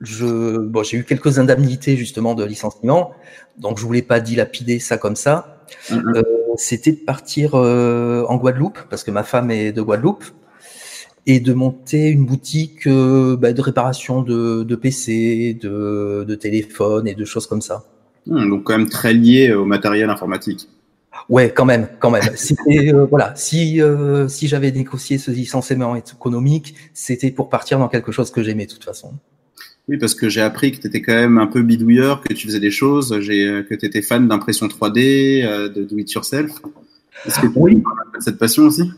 je 0.00 0.58
bon, 0.58 0.82
j'ai 0.84 0.98
eu 0.98 1.04
quelques 1.04 1.38
indemnités 1.40 1.96
justement 1.96 2.34
de 2.34 2.44
licenciement, 2.44 3.12
donc 3.58 3.78
je 3.78 3.84
voulais 3.84 4.02
pas 4.02 4.20
dilapider 4.20 4.78
ça 4.78 4.96
comme 4.96 5.16
ça. 5.16 5.64
Mm 5.90 5.96
-hmm. 5.96 6.16
euh, 6.16 6.22
C'était 6.56 6.92
de 6.92 7.04
partir 7.04 7.54
euh, 7.54 8.24
en 8.28 8.36
Guadeloupe, 8.36 8.78
parce 8.90 9.02
que 9.04 9.10
ma 9.10 9.24
femme 9.24 9.50
est 9.50 9.72
de 9.72 9.82
Guadeloupe 9.82 10.24
et 11.28 11.40
de 11.40 11.52
monter 11.52 12.08
une 12.08 12.24
boutique 12.24 12.86
euh, 12.86 13.36
bah, 13.36 13.52
de 13.52 13.60
réparation 13.60 14.22
de, 14.22 14.64
de 14.64 14.76
PC, 14.76 15.58
de, 15.60 16.24
de, 16.26 16.34
téléphone 16.34 17.06
et 17.06 17.14
de 17.14 17.24
choses 17.26 17.46
comme 17.46 17.60
ça. 17.60 17.84
Mmh, 18.26 18.48
donc 18.48 18.64
quand 18.64 18.76
même 18.76 18.88
très 18.88 19.12
lié 19.12 19.52
au 19.52 19.66
matériel 19.66 20.08
informatique. 20.08 20.68
Ouais, 21.28 21.52
quand 21.54 21.66
même, 21.66 21.86
quand 22.00 22.10
même. 22.10 22.22
euh, 22.68 23.04
voilà, 23.10 23.34
si 23.36 23.82
euh, 23.82 24.26
si 24.28 24.48
j'avais 24.48 24.72
négocié 24.72 25.18
ce 25.18 25.30
licenciement 25.30 25.94
économique, 25.96 26.74
c'était 26.94 27.30
pour 27.30 27.50
partir 27.50 27.78
dans 27.78 27.88
quelque 27.88 28.10
chose 28.10 28.30
que 28.30 28.42
j'aimais 28.42 28.64
de 28.64 28.72
toute 28.72 28.84
façon. 28.84 29.12
Oui, 29.86 29.98
parce 29.98 30.14
que 30.14 30.30
j'ai 30.30 30.40
appris 30.40 30.72
que 30.72 30.78
tu 30.78 30.86
étais 30.86 31.02
quand 31.02 31.14
même 31.14 31.36
un 31.36 31.46
peu 31.46 31.62
bidouilleur, 31.62 32.22
que 32.22 32.32
tu 32.32 32.46
faisais 32.46 32.60
des 32.60 32.70
choses, 32.70 33.20
j'ai 33.20 33.64
que 33.68 33.74
tu 33.74 33.84
étais 33.84 34.00
fan 34.00 34.28
d'impression 34.28 34.66
3D, 34.66 35.44
euh, 35.44 35.68
de 35.68 35.84
do 35.84 35.98
it 35.98 36.10
yourself. 36.10 36.52
Est-ce 37.26 37.40
que 37.40 37.46
tu 37.48 37.52
oui. 37.56 37.82
as 38.16 38.20
cette 38.20 38.38
passion 38.38 38.62
aussi? 38.64 38.90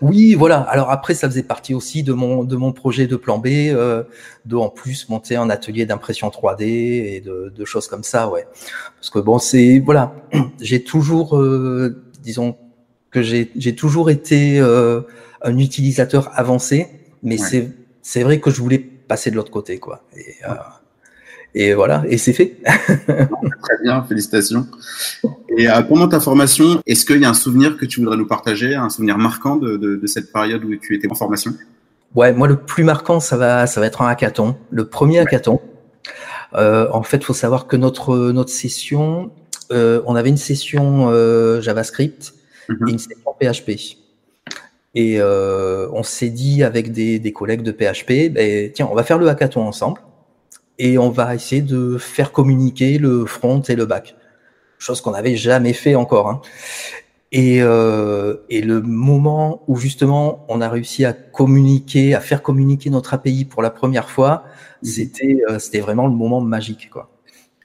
Oui, 0.00 0.34
voilà. 0.34 0.60
Alors 0.60 0.90
après, 0.90 1.14
ça 1.14 1.28
faisait 1.28 1.42
partie 1.42 1.74
aussi 1.74 2.02
de 2.02 2.12
mon 2.12 2.44
de 2.44 2.56
mon 2.56 2.72
projet 2.72 3.06
de 3.06 3.16
plan 3.16 3.38
B, 3.38 3.46
euh, 3.46 4.04
de 4.44 4.56
en 4.56 4.68
plus 4.68 5.08
monter 5.08 5.36
un 5.36 5.50
atelier 5.50 5.86
d'impression 5.86 6.28
3D 6.28 6.62
et 6.62 7.20
de, 7.20 7.52
de, 7.54 7.64
choses 7.64 7.88
comme 7.88 8.04
ça, 8.04 8.28
ouais. 8.28 8.46
Parce 8.96 9.10
que 9.10 9.18
bon, 9.18 9.38
c'est 9.38 9.78
voilà, 9.80 10.14
j'ai 10.60 10.82
toujours, 10.82 11.36
euh, 11.36 12.04
disons 12.22 12.56
que 13.10 13.22
j'ai 13.22 13.50
j'ai 13.56 13.74
toujours 13.74 14.10
été 14.10 14.58
euh, 14.60 15.02
un 15.42 15.58
utilisateur 15.58 16.30
avancé, 16.34 16.88
mais 17.22 17.40
ouais. 17.40 17.46
c'est 17.46 17.70
c'est 18.02 18.22
vrai 18.22 18.40
que 18.40 18.50
je 18.50 18.60
voulais 18.60 18.78
passer 18.78 19.30
de 19.30 19.36
l'autre 19.36 19.52
côté, 19.52 19.78
quoi. 19.78 20.02
Et, 20.16 20.34
ouais. 20.48 20.56
Et 21.54 21.72
voilà, 21.72 22.02
et 22.08 22.18
c'est 22.18 22.32
fait. 22.32 22.56
Très 23.06 23.82
bien, 23.82 24.02
félicitations. 24.02 24.66
Et 25.56 25.70
euh, 25.70 25.82
pendant 25.82 26.08
ta 26.08 26.18
formation, 26.18 26.82
est-ce 26.84 27.04
qu'il 27.04 27.20
y 27.20 27.24
a 27.24 27.30
un 27.30 27.34
souvenir 27.34 27.76
que 27.76 27.86
tu 27.86 28.00
voudrais 28.00 28.16
nous 28.16 28.26
partager, 28.26 28.74
un 28.74 28.88
souvenir 28.88 29.18
marquant 29.18 29.54
de, 29.56 29.76
de, 29.76 29.94
de, 29.94 30.06
cette 30.08 30.32
période 30.32 30.64
où 30.64 30.74
tu 30.76 30.96
étais 30.96 31.08
en 31.08 31.14
formation? 31.14 31.52
Ouais, 32.16 32.32
moi 32.32 32.48
le 32.48 32.56
plus 32.56 32.82
marquant, 32.82 33.20
ça 33.20 33.36
va, 33.36 33.68
ça 33.68 33.80
va 33.80 33.86
être 33.86 34.02
un 34.02 34.08
hackathon, 34.08 34.56
le 34.70 34.86
premier 34.86 35.20
hackathon. 35.20 35.60
en 36.54 37.02
fait, 37.02 37.18
il 37.18 37.24
faut 37.24 37.34
savoir 37.34 37.66
que 37.68 37.76
notre 37.76 38.32
notre 38.32 38.50
session, 38.50 39.30
on 39.70 40.14
avait 40.16 40.28
une 40.28 40.36
session 40.36 41.10
JavaScript 41.60 42.34
et 42.68 42.90
une 42.90 42.98
session 42.98 43.34
PHP. 43.40 43.96
Et 44.96 45.20
on 45.22 46.02
s'est 46.02 46.30
dit 46.30 46.62
avec 46.64 46.92
des, 46.92 47.18
des, 47.18 47.32
collègues 47.32 47.62
de 47.62 47.72
PHP, 47.72 48.32
ben, 48.32 48.70
tiens, 48.72 48.88
on 48.90 48.94
va 48.94 49.02
faire 49.02 49.18
le 49.18 49.28
hackathon 49.28 49.62
ensemble 49.62 50.00
et 50.78 50.98
on 50.98 51.10
va 51.10 51.34
essayer 51.34 51.62
de 51.62 51.98
faire 51.98 52.32
communiquer 52.32 52.98
le 52.98 53.26
front 53.26 53.60
et 53.62 53.76
le 53.76 53.86
back. 53.86 54.16
Chose 54.78 55.00
qu'on 55.00 55.12
n'avait 55.12 55.36
jamais 55.36 55.72
fait 55.72 55.94
encore. 55.94 56.28
Hein. 56.28 56.42
Et, 57.32 57.62
euh, 57.62 58.36
et, 58.48 58.60
le 58.60 58.80
moment 58.80 59.64
où 59.66 59.76
justement 59.76 60.44
on 60.48 60.60
a 60.60 60.68
réussi 60.68 61.04
à 61.04 61.12
communiquer, 61.12 62.14
à 62.14 62.20
faire 62.20 62.42
communiquer 62.42 62.90
notre 62.90 63.12
API 63.14 63.44
pour 63.44 63.60
la 63.60 63.70
première 63.70 64.08
fois, 64.08 64.44
c'était 64.82 65.40
euh, 65.50 65.58
c'était 65.58 65.80
vraiment 65.80 66.06
le 66.06 66.14
moment 66.14 66.40
magique 66.40 66.90
quoi. 66.90 67.10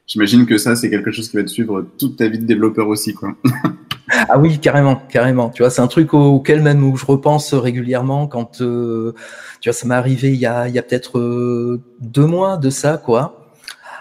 J'imagine 0.08 0.48
que 0.48 0.58
ça 0.58 0.75
c'est 0.75 0.89
quelque 0.89 1.12
chose 1.12 1.30
qui 1.30 1.38
va 1.38 1.44
te 1.44 1.50
suivre 1.50 1.86
toute 2.00 2.18
ta 2.18 2.28
vie 2.28 2.39
de 2.39 2.46
développeur 2.46 2.88
aussi 2.88 3.13
quoi. 3.13 3.36
ah 4.10 4.38
oui 4.38 4.60
carrément 4.60 4.96
carrément. 5.10 5.50
Tu 5.50 5.62
vois 5.62 5.70
c'est 5.70 5.82
un 5.82 5.88
truc 5.88 6.13
auquel 6.13 6.62
même 6.62 6.84
où 6.84 6.98
je 6.98 7.06
repense 7.06 7.54
régulièrement 7.54 8.28
quand 8.28 8.62
euh, 8.62 9.13
tu 9.62 9.70
vois 9.70 9.74
ça 9.74 9.88
m'est 9.88 9.96
arrivé 9.96 10.30
il 10.30 10.39
y 10.39 10.46
a 10.46 10.68
il 10.68 10.74
y 10.74 10.80
a 10.80 10.84
peut-être 10.84 11.20
euh, 11.20 11.82
deux 12.01 12.25
mois 12.25 12.58
de 12.58 12.70
ça 12.70 12.98
quoi 12.98 13.51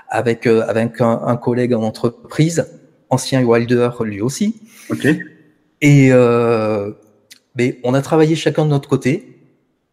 avec 0.09 0.47
euh, 0.47 0.65
avec 0.69 1.00
un, 1.00 1.21
un, 1.27 1.37
collègue 1.37 1.75
en 1.75 1.83
entreprise 1.83 2.67
ancien 3.11 3.43
Wilder 3.43 3.91
lui 4.00 4.21
aussi. 4.21 4.57
Ok. 4.91 5.07
Et 5.81 6.11
mais 7.57 7.81
on 7.83 7.93
a 7.95 8.03
travaillé 8.03 8.37
chacun 8.37 8.65
de 8.65 8.71
notre 8.71 8.88
côté. 8.88 9.35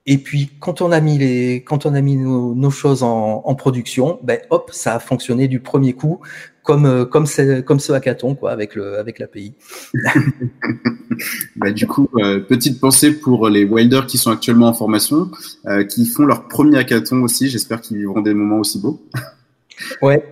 Et 0.06 0.20
puis 0.20 0.52
quand 0.60 0.82
on 0.82 0.92
a 0.92 1.02
mis 1.02 1.18
les, 1.18 1.64
quand 1.64 1.88
on 1.88 1.96
a 1.96 2.02
mis 2.02 2.16
nos, 2.16 2.54
nos 2.54 2.70
choses 2.70 3.02
en, 3.02 3.42
en, 3.44 3.56
production, 3.56 4.20
ben 4.22 4.40
hop, 4.52 4.70
ça 4.72 4.96
a 4.96 5.00
fonctionné 5.00 5.48
du 5.48 5.60
premier 5.60 5.94
coup, 5.94 6.20
comme 6.66 6.86
euh, 6.86 7.06
comme 7.06 7.26
comme 7.66 7.80
ce 7.80 7.94
hackathon 7.94 8.36
quoi, 8.36 8.52
avec 8.52 8.76
le 8.76 8.98
avec 8.98 9.20
l'API. 9.20 9.54
bah, 11.56 11.72
du 11.72 11.88
coup, 11.88 12.10
euh, 12.16 12.40
petite 12.40 12.82
pensée 12.82 13.14
pour 13.14 13.48
les 13.50 13.64
wilders 13.64 14.08
qui 14.08 14.18
sont 14.18 14.32
actuellement 14.32 14.68
en 14.68 14.74
formation, 14.74 15.30
euh, 15.68 15.84
qui 15.84 16.06
font 16.08 16.26
leur 16.26 16.48
premier 16.48 16.80
hackathon 16.80 17.22
aussi. 17.22 17.50
J'espère 17.50 17.82
qu'ils 17.82 17.98
vivront 17.98 18.22
des 18.22 18.34
moments 18.34 18.60
aussi 18.60 18.82
beaux. 18.82 19.00
ouais, 20.02 20.26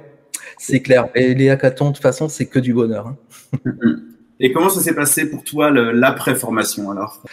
c'est 0.58 0.82
clair. 0.82 1.08
Et 1.16 1.36
les 1.36 1.50
hackathons, 1.50 1.90
de 1.90 1.94
toute 1.94 2.02
façon, 2.02 2.28
c'est 2.28 2.48
que 2.48 2.60
du 2.60 2.74
bonheur. 2.74 3.08
Hein. 3.08 3.18
Et 4.40 4.52
comment 4.52 4.70
ça 4.70 4.82
s'est 4.82 4.96
passé 4.96 5.30
pour 5.30 5.44
toi 5.44 5.70
l'après-formation 5.70 6.92
alors? 6.92 7.24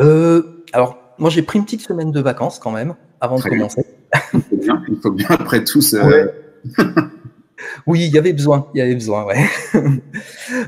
Euh, 0.00 0.42
Alors, 0.72 0.98
moi 1.18 1.30
j'ai 1.30 1.42
pris 1.42 1.58
une 1.58 1.64
petite 1.64 1.80
semaine 1.80 2.10
de 2.10 2.20
vacances 2.20 2.58
quand 2.58 2.72
même 2.72 2.96
avant 3.20 3.38
de 3.38 3.42
commencer. 3.44 3.82
Il 4.34 4.40
faut, 4.42 4.56
bien, 4.56 4.82
il 4.88 4.96
faut 5.00 5.12
bien 5.12 5.28
après 5.30 5.62
tout. 5.64 5.80
Euh... 5.94 6.26
oui, 7.86 8.06
il 8.06 8.12
y 8.12 8.18
avait 8.18 8.32
besoin, 8.32 8.68
il 8.74 8.78
y 8.78 8.80
avait 8.80 8.94
besoin, 8.94 9.24
ouais. 9.24 9.44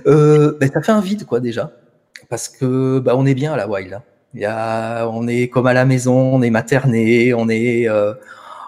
euh, 0.06 0.56
ben, 0.60 0.70
ça 0.72 0.82
fait 0.82 0.92
un 0.92 1.00
vide 1.00 1.24
quoi 1.24 1.40
déjà, 1.40 1.72
parce 2.28 2.48
que 2.48 2.98
bah, 2.98 3.14
on 3.16 3.26
est 3.26 3.34
bien 3.34 3.52
à 3.52 3.56
la 3.56 3.68
Wild. 3.68 3.94
Hein. 3.94 4.02
Il 4.34 4.40
y 4.40 4.46
a, 4.46 5.06
on 5.08 5.28
est 5.28 5.48
comme 5.48 5.66
à 5.66 5.74
la 5.74 5.84
maison, 5.84 6.34
on 6.34 6.42
est 6.42 6.50
materné, 6.50 7.34
on 7.34 7.48
est, 7.48 7.88
euh, 7.88 8.14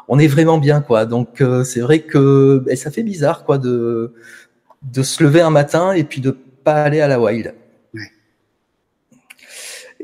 on 0.09 0.19
est 0.19 0.27
vraiment 0.27 0.59
bien 0.59 0.81
quoi. 0.81 1.07
Donc 1.07 1.41
euh, 1.41 1.65
c'est 1.65 1.81
vrai 1.81 2.01
que 2.01 2.63
ben, 2.65 2.77
ça 2.77 2.91
fait 2.91 3.03
bizarre 3.03 3.45
quoi 3.45 3.59
de 3.59 4.15
de 4.83 5.03
se 5.03 5.23
lever 5.23 5.41
un 5.41 5.51
matin 5.51 5.93
et 5.93 6.05
puis 6.05 6.21
de 6.21 6.31
pas 6.31 6.83
aller 6.83 7.01
à 7.01 7.09
la 7.09 7.21
wild. 7.21 7.55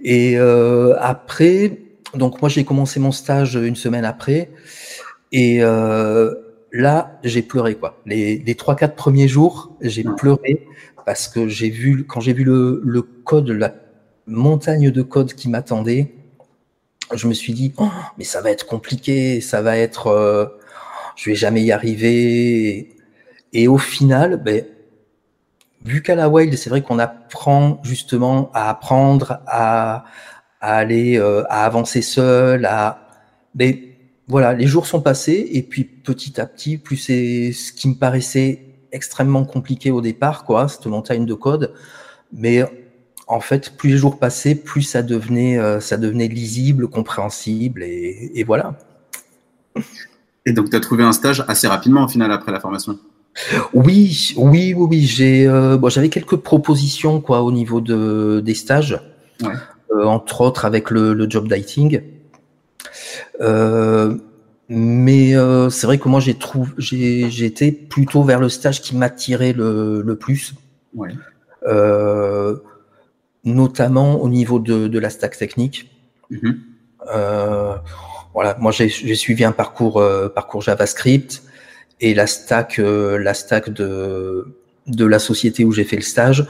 Et 0.02 0.38
euh, 0.38 0.94
après, 0.98 1.78
donc 2.14 2.40
moi 2.40 2.48
j'ai 2.48 2.64
commencé 2.64 2.98
mon 3.00 3.12
stage 3.12 3.54
une 3.56 3.76
semaine 3.76 4.06
après, 4.06 4.50
et 5.30 5.58
euh, 5.60 6.34
là 6.72 7.18
j'ai 7.24 7.42
pleuré 7.42 7.74
quoi. 7.74 8.00
Les, 8.06 8.54
trois 8.56 8.76
quatre 8.76 8.94
premiers 8.94 9.28
jours, 9.28 9.76
j'ai 9.80 10.04
pleuré 10.04 10.66
parce 11.04 11.28
que 11.28 11.48
j'ai 11.48 11.70
vu 11.70 12.06
quand 12.06 12.20
j'ai 12.20 12.32
vu 12.32 12.44
le, 12.44 12.80
le, 12.84 13.02
code, 13.02 13.48
la 13.50 13.74
montagne 14.26 14.90
de 14.90 15.02
code 15.02 15.34
qui 15.34 15.48
m'attendait, 15.48 16.14
je 17.14 17.26
me 17.26 17.34
suis 17.34 17.52
dit 17.52 17.72
oh, 17.78 17.88
mais 18.18 18.24
ça 18.24 18.40
va 18.40 18.50
être 18.50 18.66
compliqué, 18.66 19.40
ça 19.40 19.62
va 19.62 19.76
être, 19.76 20.08
euh, 20.08 20.46
je 21.16 21.30
vais 21.30 21.36
jamais 21.36 21.62
y 21.62 21.72
arriver. 21.72 22.96
Et 23.52 23.66
au 23.66 23.78
final, 23.78 24.36
ben 24.36 24.64
vu 25.84 26.02
qu'à 26.02 26.14
la 26.14 26.28
Wild, 26.28 26.56
c'est 26.56 26.70
vrai 26.70 26.82
qu'on 26.82 26.98
apprend 26.98 27.80
justement 27.82 28.50
à 28.54 28.70
apprendre, 28.70 29.40
à, 29.46 30.04
à 30.60 30.76
aller, 30.76 31.18
euh, 31.18 31.42
à 31.48 31.64
avancer 31.64 32.02
seul, 32.02 32.66
à, 32.66 33.08
mais 33.54 33.89
voilà, 34.30 34.54
les 34.54 34.66
jours 34.66 34.86
sont 34.86 35.00
passés 35.00 35.48
et 35.52 35.62
puis 35.62 35.84
petit 35.84 36.40
à 36.40 36.46
petit, 36.46 36.78
plus 36.78 36.96
c'est 36.96 37.52
ce 37.52 37.72
qui 37.72 37.88
me 37.88 37.94
paraissait 37.94 38.64
extrêmement 38.92 39.44
compliqué 39.44 39.90
au 39.90 40.00
départ, 40.00 40.44
quoi, 40.44 40.68
cette 40.68 40.86
montagne 40.86 41.26
de 41.26 41.34
code, 41.34 41.74
mais 42.32 42.64
en 43.26 43.40
fait, 43.40 43.76
plus 43.76 43.90
les 43.90 43.96
jours 43.96 44.18
passaient, 44.18 44.54
plus 44.54 44.82
ça 44.82 45.02
devenait, 45.02 45.58
euh, 45.58 45.80
ça 45.80 45.96
devenait 45.96 46.28
lisible, 46.28 46.88
compréhensible 46.88 47.82
et, 47.82 48.32
et 48.34 48.44
voilà. 48.44 48.78
Et 50.46 50.52
donc, 50.52 50.70
tu 50.70 50.76
as 50.76 50.80
trouvé 50.80 51.04
un 51.04 51.12
stage 51.12 51.44
assez 51.46 51.68
rapidement 51.68 52.04
au 52.04 52.08
final 52.08 52.32
après 52.32 52.52
la 52.52 52.60
formation? 52.60 52.98
Oui, 53.72 54.34
oui, 54.36 54.74
oui, 54.74 54.86
oui. 54.90 55.00
J'ai, 55.02 55.46
euh, 55.46 55.76
bon, 55.76 55.88
j'avais 55.88 56.08
quelques 56.08 56.36
propositions 56.36 57.20
quoi 57.20 57.42
au 57.42 57.52
niveau 57.52 57.80
de 57.80 58.42
des 58.44 58.54
stages, 58.54 59.00
euh, 59.42 60.04
entre 60.04 60.40
autres 60.40 60.64
avec 60.64 60.90
le, 60.90 61.14
le 61.14 61.30
job 61.30 61.46
dating. 61.46 62.00
Euh, 63.40 64.16
mais 64.68 65.32
c'est 65.70 65.86
vrai 65.86 65.98
que 65.98 66.08
moi 66.08 66.20
j'ai 66.20 66.34
trouvé, 66.34 66.70
j'ai, 66.78 67.44
été 67.44 67.72
plutôt 67.72 68.22
vers 68.22 68.38
le 68.38 68.48
stage 68.48 68.80
qui 68.80 68.96
m'attirait 68.96 69.52
le, 69.52 70.02
le 70.02 70.16
plus. 70.16 70.54
notamment 73.44 74.20
au 74.20 74.28
niveau 74.28 74.58
de, 74.60 74.86
de 74.86 74.98
la 74.98 75.10
stack 75.10 75.36
technique. 75.36 75.90
Mm-hmm. 76.30 77.80
voilà, 78.32 78.56
moi 78.60 78.70
j'ai, 78.70 78.88
suivi 78.88 79.44
un 79.44 79.52
parcours 79.52 80.00
parcours 80.34 80.62
JavaScript 80.62 81.42
et 82.00 82.14
la 82.14 82.26
stack, 82.26 82.78
euh, 82.78 83.18
la 83.18 83.34
stack 83.34 83.70
de, 83.70 84.46
de 84.86 85.04
la 85.04 85.18
société 85.18 85.64
où 85.64 85.72
j'ai 85.72 85.84
fait 85.84 85.96
le 85.96 86.02
stage, 86.02 86.46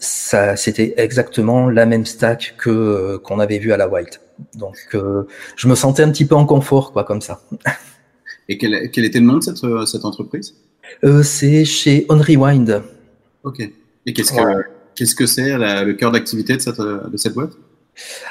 ça, 0.00 0.56
c'était 0.56 0.94
exactement 0.96 1.70
la 1.70 1.86
même 1.86 2.04
stack 2.04 2.56
que 2.58 2.70
euh, 2.70 3.18
qu'on 3.18 3.38
avait 3.38 3.58
vu 3.58 3.72
à 3.72 3.76
la 3.76 3.88
White. 3.88 4.20
Donc, 4.54 4.76
euh, 4.94 5.28
je 5.56 5.68
me 5.68 5.74
sentais 5.74 6.02
un 6.02 6.10
petit 6.10 6.24
peu 6.24 6.34
en 6.34 6.46
confort, 6.46 6.92
quoi, 6.92 7.04
comme 7.04 7.20
ça. 7.20 7.42
Et 8.48 8.58
quel, 8.58 8.90
quel 8.90 9.04
était 9.04 9.20
le 9.20 9.26
nom 9.26 9.38
de 9.38 9.44
cette, 9.44 9.58
cette 9.86 10.04
entreprise? 10.04 10.56
Euh, 11.04 11.22
C'est 11.22 11.64
chez 11.64 12.06
On 12.08 12.18
Rewind. 12.18 12.82
Ok. 13.44 13.60
Et 14.06 14.12
qu'est-ce 14.12 14.32
que 14.32 14.42
qu'est-ce 14.96 15.14
que 15.14 15.26
c'est 15.26 15.56
le 15.56 15.92
cœur 15.92 16.10
d'activité 16.10 16.56
de 16.56 16.62
cette, 16.62 16.80
de 16.80 17.16
cette 17.16 17.34
boîte? 17.34 17.52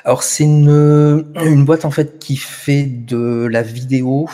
Alors, 0.04 0.24
c'est 0.24 0.44
une, 0.44 1.32
une 1.36 1.64
boîte 1.64 1.86
en 1.86 1.92
fait 1.92 2.20
qui 2.20 2.36
fait 2.36 2.84
de 2.84 3.48
la 3.50 3.62
vidéo 3.62 4.28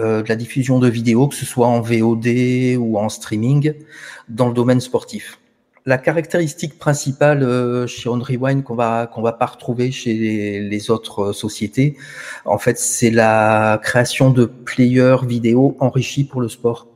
euh, 0.00 0.22
de 0.22 0.28
la 0.28 0.34
diffusion 0.34 0.80
de 0.80 0.88
vidéos, 0.88 1.28
que 1.28 1.36
ce 1.36 1.46
soit 1.46 1.68
en 1.68 1.80
VOD 1.80 2.26
ou 2.78 2.98
en 2.98 3.08
streaming, 3.08 3.74
dans 4.28 4.48
le 4.48 4.54
domaine 4.54 4.80
sportif. 4.80 5.38
La 5.86 5.98
caractéristique 5.98 6.78
principale 6.78 7.42
euh, 7.42 7.86
chez 7.86 8.08
On 8.08 8.18
Rewind 8.18 8.62
qu'on 8.62 8.74
va 8.74 9.06
qu'on 9.06 9.20
va 9.20 9.32
pas 9.32 9.46
retrouver 9.46 9.90
chez 9.90 10.14
les, 10.60 10.90
autres 10.90 11.32
sociétés, 11.32 11.96
en 12.46 12.58
fait, 12.58 12.78
c'est 12.78 13.10
la 13.10 13.78
création 13.82 14.30
de 14.30 14.46
players 14.46 15.26
vidéo 15.26 15.76
enrichis 15.80 16.24
pour 16.24 16.40
le 16.40 16.48
sport. 16.48 16.88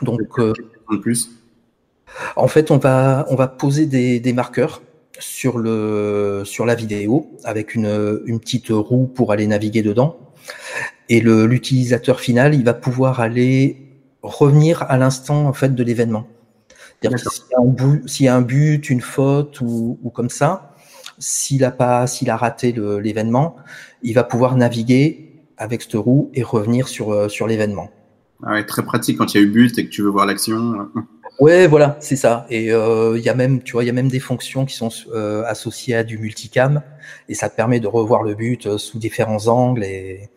Donc, 0.00 0.20
euh, 0.38 0.54
en 0.88 0.98
plus, 0.98 1.30
en 2.36 2.48
fait, 2.48 2.70
on 2.70 2.78
va 2.78 3.26
on 3.28 3.34
va 3.34 3.46
poser 3.46 3.86
des, 3.86 4.20
des 4.20 4.32
marqueurs 4.32 4.82
sur 5.18 5.58
le 5.58 6.42
sur 6.46 6.64
la 6.64 6.74
vidéo 6.74 7.30
avec 7.44 7.74
une, 7.74 8.22
une 8.26 8.40
petite 8.40 8.68
roue 8.70 9.06
pour 9.06 9.32
aller 9.32 9.46
naviguer 9.46 9.82
dedans 9.82 10.16
et 11.08 11.20
l'utilisateur 11.20 12.20
final, 12.20 12.54
il 12.54 12.64
va 12.64 12.74
pouvoir 12.74 13.20
aller 13.20 13.76
revenir 14.22 14.82
à 14.82 14.96
l'instant 14.96 15.46
en 15.46 15.52
fait 15.52 15.74
de 15.74 15.82
l'événement. 15.82 16.26
S'il 18.06 18.26
y, 18.26 18.28
a 18.28 18.34
un 18.34 18.42
but, 18.42 18.90
une 18.90 19.00
faute 19.00 19.60
ou, 19.60 19.98
comme 20.14 20.30
ça, 20.30 20.74
s'il 21.18 21.64
a 21.64 21.70
pas, 21.70 22.06
s'il 22.06 22.30
a 22.30 22.36
raté 22.36 22.72
l'événement, 22.72 23.56
il 24.02 24.14
va 24.14 24.24
pouvoir 24.24 24.56
naviguer 24.56 25.32
avec 25.56 25.82
cette 25.82 25.94
roue 25.94 26.30
et 26.34 26.42
revenir 26.42 26.88
sur 26.88 27.12
euh, 27.12 27.28
sur 27.28 27.46
l'événement. 27.46 27.90
Ah 28.44 28.62
très 28.64 28.82
pratique 28.82 29.18
quand 29.18 29.32
il 29.34 29.40
y 29.40 29.40
a 29.40 29.46
eu 29.46 29.50
but 29.50 29.78
et 29.78 29.86
que 29.86 29.90
tu 29.90 30.02
veux 30.02 30.10
voir 30.10 30.26
l'action. 30.26 30.88
Ouais, 31.40 31.66
voilà, 31.66 31.96
c'est 31.98 32.14
ça. 32.14 32.46
Et 32.50 32.70
euh, 32.72 33.16
il 33.16 33.24
y 33.24 33.28
a 33.30 33.34
même, 33.34 33.62
tu 33.62 33.72
vois, 33.72 33.82
il 33.82 33.86
y 33.86 33.90
a 33.90 33.94
même 33.94 34.10
des 34.10 34.20
fonctions 34.20 34.66
qui 34.66 34.76
sont 34.76 34.90
euh, 35.12 35.42
associées 35.46 35.96
à 35.96 36.04
du 36.04 36.18
multicam 36.18 36.82
et 37.28 37.34
ça 37.34 37.48
permet 37.48 37.80
de 37.80 37.88
revoir 37.88 38.22
le 38.22 38.34
but 38.34 38.76
sous 38.76 38.98
différents 38.98 39.48
angles 39.48 39.82
et 39.82 40.28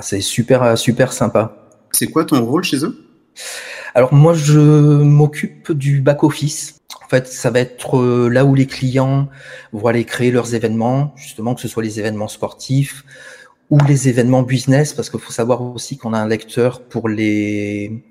c'est 0.00 0.20
super, 0.20 0.76
super 0.76 1.12
sympa. 1.12 1.70
C'est 1.92 2.08
quoi 2.08 2.24
ton 2.24 2.44
rôle 2.44 2.64
chez 2.64 2.84
eux? 2.84 3.06
Alors 3.94 4.12
moi, 4.12 4.34
je 4.34 4.58
m'occupe 4.58 5.70
du 5.70 6.00
back-office. 6.00 6.80
En 7.04 7.08
fait, 7.08 7.28
ça 7.28 7.50
va 7.50 7.60
être 7.60 7.96
euh, 7.96 8.28
là 8.28 8.44
où 8.44 8.56
les 8.56 8.66
clients 8.66 9.28
vont 9.72 9.86
aller 9.86 10.04
créer 10.04 10.32
leurs 10.32 10.54
événements, 10.54 11.12
justement 11.16 11.54
que 11.54 11.60
ce 11.60 11.68
soit 11.68 11.82
les 11.82 12.00
événements 12.00 12.26
sportifs 12.26 13.04
ou 13.70 13.78
les 13.86 14.08
événements 14.08 14.42
business, 14.42 14.92
parce 14.92 15.10
qu'il 15.10 15.20
faut 15.20 15.32
savoir 15.32 15.62
aussi 15.62 15.96
qu'on 15.96 16.12
a 16.12 16.18
un 16.18 16.26
lecteur 16.26 16.82
pour 16.82 17.08
les, 17.08 18.02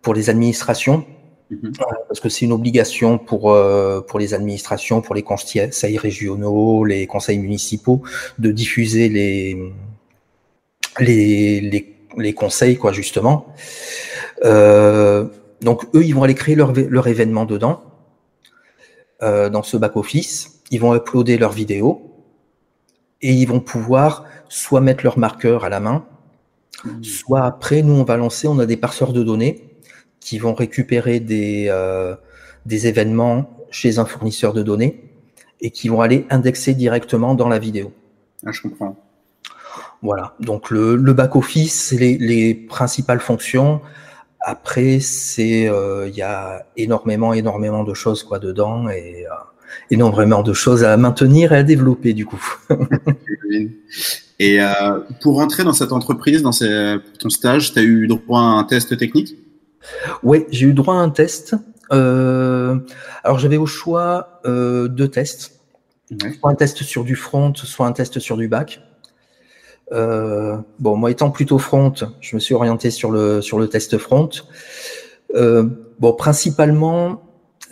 pour 0.00 0.14
les 0.14 0.30
administrations, 0.30 1.04
mhm. 1.50 1.72
parce 2.08 2.20
que 2.20 2.30
c'est 2.30 2.46
une 2.46 2.52
obligation 2.52 3.18
pour, 3.18 3.52
euh, 3.52 4.00
pour 4.00 4.18
les 4.18 4.32
administrations, 4.32 5.02
pour 5.02 5.14
les 5.14 5.22
conseils 5.22 5.98
régionaux, 5.98 6.84
les 6.84 7.06
conseils 7.06 7.38
municipaux, 7.38 8.02
de 8.38 8.50
diffuser 8.50 9.10
les, 9.10 9.72
les, 11.00 11.60
les, 11.60 11.96
les 12.16 12.32
conseils, 12.32 12.78
quoi, 12.78 12.92
justement. 12.92 13.54
Euh, 14.44 15.26
donc, 15.60 15.84
eux, 15.94 16.04
ils 16.04 16.14
vont 16.14 16.22
aller 16.22 16.34
créer 16.34 16.54
leur, 16.54 16.72
leur 16.72 17.06
événement 17.06 17.44
dedans, 17.44 17.82
euh, 19.22 19.48
dans 19.48 19.62
ce 19.62 19.76
back-office. 19.76 20.62
Ils 20.70 20.80
vont 20.80 20.94
uploader 20.94 21.38
leurs 21.38 21.52
vidéos 21.52 22.12
et 23.20 23.32
ils 23.32 23.46
vont 23.46 23.60
pouvoir 23.60 24.24
soit 24.48 24.80
mettre 24.80 25.04
leur 25.04 25.18
marqueur 25.18 25.64
à 25.64 25.68
la 25.68 25.80
main, 25.80 26.04
mmh. 26.84 27.02
soit 27.02 27.44
après, 27.44 27.82
nous, 27.82 27.94
on 27.94 28.04
va 28.04 28.16
lancer, 28.16 28.48
on 28.48 28.58
a 28.58 28.66
des 28.66 28.76
parseurs 28.76 29.12
de 29.12 29.22
données 29.22 29.72
qui 30.20 30.38
vont 30.38 30.54
récupérer 30.54 31.20
des, 31.20 31.66
euh, 31.68 32.14
des 32.66 32.86
événements 32.86 33.66
chez 33.70 33.98
un 33.98 34.04
fournisseur 34.04 34.52
de 34.52 34.62
données 34.62 35.10
et 35.60 35.70
qui 35.70 35.88
vont 35.88 36.00
aller 36.00 36.26
indexer 36.30 36.74
directement 36.74 37.34
dans 37.34 37.48
la 37.48 37.58
vidéo. 37.58 37.92
Ah, 38.44 38.50
je 38.52 38.62
comprends. 38.62 38.96
Voilà, 40.02 40.34
donc 40.40 40.70
le, 40.70 40.96
le 40.96 41.12
back-office, 41.12 41.92
les, 41.92 42.18
les, 42.18 42.54
principales 42.54 43.20
fonctions. 43.20 43.80
Après, 44.44 44.98
c'est 45.00 45.68
euh, 45.68 46.08
il 46.08 46.16
y 46.16 46.22
a 46.22 46.66
énormément, 46.76 47.32
énormément 47.32 47.84
de 47.84 47.94
choses 47.94 48.22
quoi 48.22 48.38
dedans 48.38 48.88
et 48.88 49.26
euh, 49.26 49.34
énormément 49.90 50.42
de 50.42 50.52
choses 50.52 50.84
à 50.84 50.96
maintenir 50.96 51.52
et 51.52 51.58
à 51.58 51.62
développer 51.62 52.12
du 52.12 52.26
coup. 52.26 52.42
et 54.38 54.60
euh, 54.60 55.00
pour 55.20 55.36
rentrer 55.36 55.64
dans 55.64 55.72
cette 55.72 55.92
entreprise, 55.92 56.42
dans 56.42 56.52
ces, 56.52 56.96
ton 57.18 57.30
stage, 57.30 57.72
tu 57.72 57.78
as 57.78 57.82
eu 57.82 58.06
droit 58.06 58.40
à 58.40 58.44
un 58.44 58.64
test 58.64 58.96
technique? 58.96 59.36
Oui, 60.22 60.44
j'ai 60.50 60.66
eu 60.66 60.74
droit 60.74 60.94
à 60.94 60.98
un 60.98 61.10
test. 61.10 61.54
Euh, 61.92 62.78
alors 63.22 63.38
j'avais 63.38 63.58
au 63.58 63.66
choix 63.66 64.40
euh, 64.46 64.88
deux 64.88 65.08
tests, 65.08 65.60
soit 66.40 66.50
un 66.50 66.54
test 66.54 66.82
sur 66.82 67.04
du 67.04 67.16
front, 67.16 67.52
soit 67.54 67.86
un 67.86 67.92
test 67.92 68.18
sur 68.18 68.36
du 68.36 68.48
back. 68.48 68.80
Euh, 69.90 70.56
bon, 70.78 70.96
moi 70.96 71.10
étant 71.10 71.30
plutôt 71.30 71.58
front, 71.58 71.92
je 72.20 72.36
me 72.36 72.40
suis 72.40 72.54
orienté 72.54 72.90
sur 72.90 73.10
le 73.10 73.42
sur 73.42 73.58
le 73.58 73.68
test 73.68 73.98
front. 73.98 74.30
Euh, 75.34 75.66
bon, 75.98 76.12
principalement, 76.12 77.22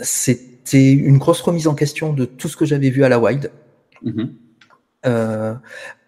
c'est 0.01 0.39
une 0.73 1.19
grosse 1.19 1.41
remise 1.41 1.67
en 1.67 1.75
question 1.75 2.13
de 2.13 2.25
tout 2.25 2.49
ce 2.49 2.57
que 2.57 2.65
j'avais 2.65 2.91
vu 2.91 3.05
à 3.05 3.09
la 3.09 3.19
Wild. 3.19 3.51
Mhm. 4.03 4.35
Euh, 5.07 5.55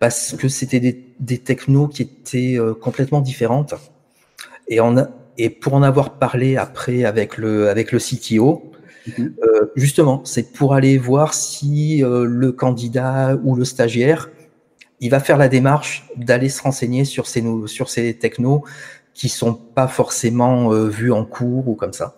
parce 0.00 0.34
que 0.36 0.48
c'était 0.48 0.80
des, 0.80 1.14
des, 1.18 1.38
technos 1.38 1.88
qui 1.88 2.02
étaient 2.02 2.58
complètement 2.80 3.20
différentes. 3.20 3.74
Et, 4.68 4.80
on 4.80 5.06
et 5.38 5.48
pour 5.48 5.74
en 5.74 5.82
avoir 5.82 6.18
parlé 6.18 6.56
après 6.56 7.04
avec 7.04 7.38
le, 7.38 7.70
avec 7.70 7.90
le 7.90 7.98
CTO, 7.98 8.70
mhm. 9.06 9.34
euh, 9.42 9.66
justement, 9.76 10.22
c'est 10.24 10.52
pour 10.52 10.74
aller 10.74 10.98
voir 10.98 11.32
si 11.32 12.02
le 12.04 12.52
candidat 12.52 13.36
ou 13.42 13.56
le 13.56 13.64
stagiaire, 13.64 14.30
il 15.02 15.10
va 15.10 15.20
faire 15.20 15.36
la 15.36 15.48
démarche 15.48 16.08
d'aller 16.16 16.48
se 16.48 16.62
renseigner 16.62 17.04
sur 17.04 17.26
ces, 17.26 17.44
sur 17.66 17.90
ces 17.90 18.14
technos 18.14 18.64
qui 19.12 19.28
sont 19.28 19.52
pas 19.52 19.88
forcément 19.88 20.70
vus 20.70 21.12
en 21.12 21.26
cours 21.26 21.68
ou 21.68 21.74
comme 21.74 21.92
ça. 21.92 22.16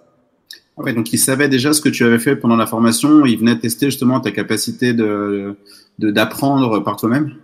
Ouais, 0.76 0.92
donc 0.92 1.12
il 1.12 1.18
savait 1.18 1.48
déjà 1.48 1.72
ce 1.72 1.80
que 1.80 1.88
tu 1.88 2.04
avais 2.04 2.20
fait 2.20 2.36
pendant 2.36 2.56
la 2.56 2.66
formation. 2.66 3.26
Il 3.26 3.38
venait 3.38 3.58
tester 3.58 3.86
justement 3.86 4.20
ta 4.20 4.30
capacité 4.30 4.92
de 4.92 5.56
d'apprendre 5.98 6.80
par 6.80 6.96
toi-même? 6.96 7.34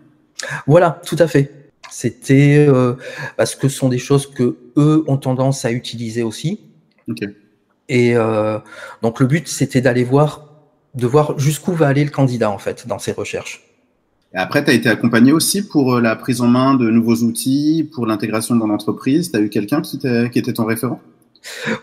Voilà, 0.66 1.00
tout 1.04 1.16
à 1.18 1.26
fait. 1.26 1.50
C'était 1.90 2.66
euh, 2.68 2.94
parce 3.36 3.54
que 3.54 3.68
ce 3.68 3.76
sont 3.76 3.88
des 3.88 3.98
choses 3.98 4.26
que 4.26 4.56
eux 4.76 5.04
ont 5.06 5.16
tendance 5.16 5.64
à 5.64 5.72
utiliser 5.72 6.22
aussi. 6.22 6.60
Okay. 7.08 7.28
Et 7.88 8.16
euh, 8.16 8.58
donc 9.02 9.18
le 9.20 9.26
but, 9.26 9.48
c'était 9.48 9.80
d'aller 9.80 10.04
voir, 10.04 10.46
de 10.94 11.06
voir 11.06 11.38
jusqu'où 11.38 11.72
va 11.72 11.88
aller 11.88 12.04
le 12.04 12.10
candidat 12.10 12.50
en 12.50 12.58
fait 12.58 12.86
dans 12.86 12.98
ses 12.98 13.12
recherches. 13.12 13.62
Et 14.32 14.38
après, 14.38 14.64
tu 14.64 14.70
as 14.70 14.74
été 14.74 14.88
accompagné 14.88 15.32
aussi 15.32 15.66
pour 15.66 15.94
euh, 15.94 16.00
la 16.00 16.14
prise 16.16 16.40
en 16.40 16.46
main 16.46 16.74
de 16.74 16.88
nouveaux 16.90 17.16
outils, 17.24 17.88
pour 17.92 18.06
l'intégration 18.06 18.54
dans 18.56 18.66
l'entreprise. 18.66 19.32
Tu 19.32 19.36
as 19.36 19.40
eu 19.40 19.48
quelqu'un 19.48 19.80
qui, 19.80 19.98
qui 19.98 20.38
était 20.38 20.52
ton 20.52 20.64
référent? 20.64 21.00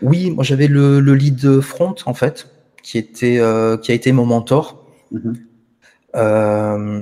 Oui, 0.01 0.31
moi 0.31 0.43
j'avais 0.43 0.67
le, 0.67 0.99
le, 0.99 1.15
lead 1.15 1.61
front 1.61 1.95
en 2.05 2.13
fait, 2.13 2.49
qui 2.83 2.97
était 2.97 3.39
euh, 3.39 3.77
qui 3.77 3.91
a 3.91 3.95
été 3.95 4.11
mon 4.11 4.25
mentor. 4.25 4.85
Mm-hmm. 5.13 5.35
euh, 6.15 7.01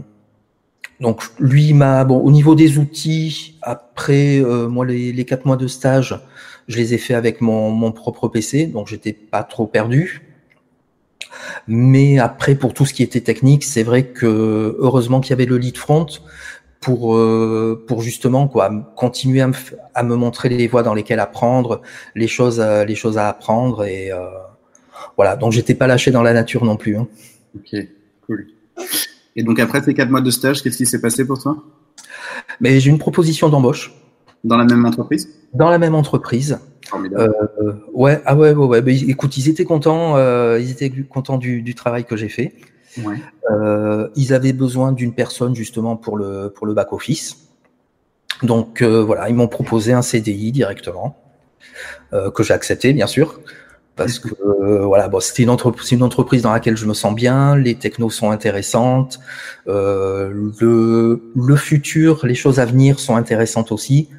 donc 1.01 1.23
lui 1.39 1.73
m'a 1.73 2.05
bon 2.05 2.19
au 2.19 2.31
niveau 2.31 2.55
des 2.55 2.77
outils. 2.77 3.58
Après 3.62 4.39
euh, 4.39 4.67
moi 4.67 4.86
les, 4.86 5.12
les 5.12 5.25
quatre 5.25 5.45
mois 5.45 5.58
de 5.58 5.67
stage, 5.67 6.19
je 6.67 6.77
les 6.77 6.93
ai 6.93 6.97
fait 6.97 7.13
avec 7.13 7.41
mon, 7.41 7.71
mon 7.71 7.91
propre 7.91 8.27
PC, 8.27 8.67
donc 8.67 8.88
j'étais 8.88 9.13
pas 9.13 9.43
trop 9.43 9.67
perdu. 9.67 10.21
Mais 11.67 12.19
après 12.19 12.56
pour 12.56 12.74
tout 12.74 12.86
ce 12.86 12.93
qui 12.93 13.04
était 13.04 13.21
technique, 13.21 13.63
c'est 13.63 13.84
vrai 13.84 14.08
que 14.08 14.76
heureusement 14.80 15.21
qu'il 15.21 15.32
y 15.32 15.34
avait 15.34 15.45
le 15.45 15.58
lead 15.58 15.78
front 15.78 16.08
pour 16.82 17.15
euh, 17.15 17.84
pour 17.88 18.02
justement 18.02 18.48
quoi 18.48 18.69
continuer 18.95 19.41
à 19.41 19.48
me, 19.48 19.54
à 19.95 20.04
me, 20.04 20.15
montrer 20.15 20.50
les 20.50 20.67
voies 20.67 20.84
dans 20.84 20.93
lesquelles 20.93 21.19
apprendre, 21.19 21.82
les 22.13 22.28
choses 22.28 22.60
euh, 22.60 22.86
les 22.86 22.95
choses 22.95 23.17
à 23.17 23.28
apprendre 23.30 23.86
et 23.86 24.12
euh, 24.12 24.19
voilà 25.15 25.36
donc 25.36 25.52
j'étais 25.52 25.74
pas 25.74 25.88
lâché 25.88 26.12
dans 26.12 26.24
la 26.24 26.34
nature 26.34 26.63
non 26.63 26.78
plus. 26.78 26.98
Hein. 26.98 27.08
Ok 27.56 27.88
cool. 28.26 28.48
Et 29.36 29.43
donc 29.43 29.60
après 29.60 29.82
ces 29.82 29.93
quatre 29.93 30.10
mois 30.10 30.21
de 30.21 30.30
stage, 30.30 30.62
qu'est-ce 30.62 30.78
qui 30.78 30.86
s'est 30.86 31.02
passé 31.02 31.26
pour 31.26 31.41
toi? 31.41 31.58
Mais 32.60 32.80
j'ai 32.80 32.89
une 32.89 33.00
proposition 33.00 33.50
d'embauche. 33.50 33.93
Dans 34.45 34.58
la 34.58 34.65
même 34.65 34.86
entreprise? 34.86 35.29
Dans 35.53 35.69
la 35.69 35.77
même 35.77 35.95
entreprise. 35.95 36.60
Euh, 37.17 37.27
ouais 37.93 38.21
ah 38.25 38.36
ouais 38.36 38.53
ouais, 38.53 38.65
ouais. 38.67 38.81
Mais, 38.81 38.95
écoute 38.95 39.36
ils 39.38 39.49
étaient 39.49 39.65
contents 39.65 40.17
ils 40.58 40.69
étaient 40.69 40.91
contents 41.10 41.38
du, 41.38 41.63
du 41.63 41.73
travail 41.73 42.05
que 42.05 42.15
j'ai 42.15 42.29
fait. 42.29 42.53
Ouais. 43.03 43.17
Euh, 43.51 44.08
ils 44.15 44.34
avaient 44.34 44.53
besoin 44.53 44.91
d'une 44.91 45.13
personne 45.13 45.55
justement 45.55 45.97
pour 45.97 46.17
le, 46.17 46.49
pour 46.49 46.65
le 46.65 46.73
back-office. 46.73 47.49
Donc 48.43 48.81
euh, 48.81 49.03
voilà, 49.03 49.29
ils 49.29 49.36
m'ont 49.36 49.47
proposé 49.47 49.93
un 49.93 50.01
CDI 50.01 50.51
directement, 50.51 51.17
euh, 52.13 52.31
que 52.31 52.43
j'ai 52.43 52.53
accepté 52.53 52.93
bien 52.93 53.08
sûr, 53.08 53.39
parce 53.95 54.19
que 54.19 54.29
euh, 54.62 54.86
voilà, 54.86 55.08
bon, 55.08 55.19
c'était 55.19 55.43
une, 55.43 55.49
entreprise, 55.49 55.91
une 55.91 56.03
entreprise 56.03 56.41
dans 56.41 56.51
laquelle 56.51 56.75
je 56.75 56.86
me 56.86 56.93
sens 56.93 57.15
bien, 57.15 57.55
les 57.55 57.75
technos 57.75 58.10
sont 58.10 58.31
intéressantes, 58.31 59.19
euh, 59.67 60.31
le, 60.60 61.21
le 61.34 61.55
futur, 61.55 62.25
les 62.25 62.36
choses 62.36 62.60
à 62.60 62.65
venir 62.65 62.99
sont 62.99 63.15
intéressantes 63.15 63.71
aussi. 63.71 64.10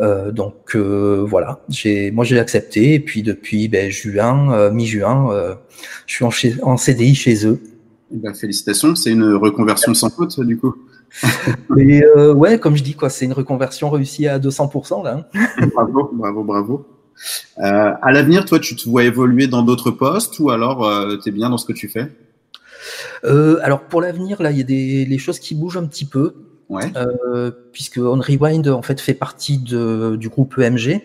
Euh, 0.00 0.30
donc 0.30 0.76
voilà, 0.76 1.60
j'ai, 1.68 2.10
moi 2.10 2.24
j'ai 2.24 2.38
accepté 2.38 2.94
et 2.94 3.00
puis 3.00 3.22
depuis 3.22 3.68
ben, 3.68 3.90
juin, 3.90 4.70
mi-juin, 4.70 5.56
je 6.06 6.14
suis 6.14 6.24
en, 6.24 6.30
chez, 6.30 6.56
en 6.62 6.76
CDI 6.76 7.14
chez 7.14 7.46
eux. 7.46 7.60
Eh 8.12 8.18
ben, 8.18 8.34
félicitations, 8.34 8.94
c'est 8.94 9.10
une 9.10 9.34
reconversion 9.34 9.94
sans 9.94 10.10
faute 10.10 10.38
du 10.40 10.58
coup. 10.58 10.74
Et 11.78 12.02
euh, 12.02 12.34
ouais, 12.34 12.58
comme 12.58 12.76
je 12.76 12.82
dis, 12.82 12.94
quoi, 12.94 13.10
c'est 13.10 13.24
une 13.24 13.32
reconversion 13.32 13.90
réussie 13.90 14.26
à 14.26 14.38
200% 14.38 15.04
là. 15.04 15.24
Hein. 15.34 15.68
bravo, 15.74 16.10
bravo, 16.12 16.44
bravo. 16.44 16.86
Euh, 17.58 17.92
à 18.00 18.12
l'avenir, 18.12 18.44
toi, 18.44 18.58
tu 18.58 18.76
te 18.76 18.88
vois 18.88 19.04
évoluer 19.04 19.46
dans 19.46 19.62
d'autres 19.62 19.90
postes 19.90 20.38
ou 20.38 20.50
alors 20.50 20.86
euh, 20.86 21.16
tu 21.22 21.30
es 21.30 21.32
bien 21.32 21.50
dans 21.50 21.58
ce 21.58 21.66
que 21.66 21.72
tu 21.72 21.88
fais? 21.88 22.12
Euh, 23.24 23.58
Alors 23.62 23.82
pour 23.82 24.00
l'avenir, 24.00 24.42
là, 24.42 24.50
il 24.50 24.58
y 24.58 24.60
a 24.60 24.64
des 24.64 25.04
les 25.04 25.18
choses 25.18 25.38
qui 25.38 25.54
bougent 25.54 25.78
un 25.78 25.86
petit 25.86 26.04
peu. 26.04 26.34
Ouais. 26.68 26.90
Euh, 26.96 27.50
puisque 27.72 27.98
On 27.98 28.20
Rewind 28.20 28.66
en 28.68 28.82
fait 28.82 29.00
fait 29.00 29.14
partie 29.14 29.58
de, 29.58 30.16
du 30.16 30.28
groupe 30.28 30.58
EMG, 30.58 31.00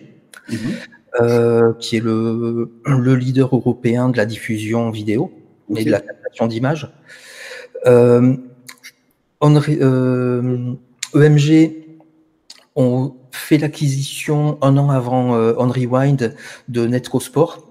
mm 0.48 0.54
-hmm. 0.54 1.78
qui 1.78 1.96
est 1.96 2.00
le, 2.00 2.70
le 2.84 3.14
leader 3.14 3.54
européen 3.54 4.08
de 4.08 4.16
la 4.16 4.26
diffusion 4.26 4.90
vidéo 4.90 5.30
okay. 5.68 5.82
et 5.82 5.84
de 5.84 5.90
la 5.90 6.00
captation 6.00 6.46
d'images. 6.46 6.90
Euh, 7.86 8.36
euh, 9.42 10.74
EMG 11.14 11.72
ont 12.76 13.14
fait 13.32 13.58
l'acquisition 13.58 14.58
un 14.62 14.76
an 14.76 14.90
avant 14.90 15.34
euh, 15.34 15.54
On 15.58 15.68
Rewind 15.68 16.34
de 16.68 16.86
NetcoSport, 16.86 17.68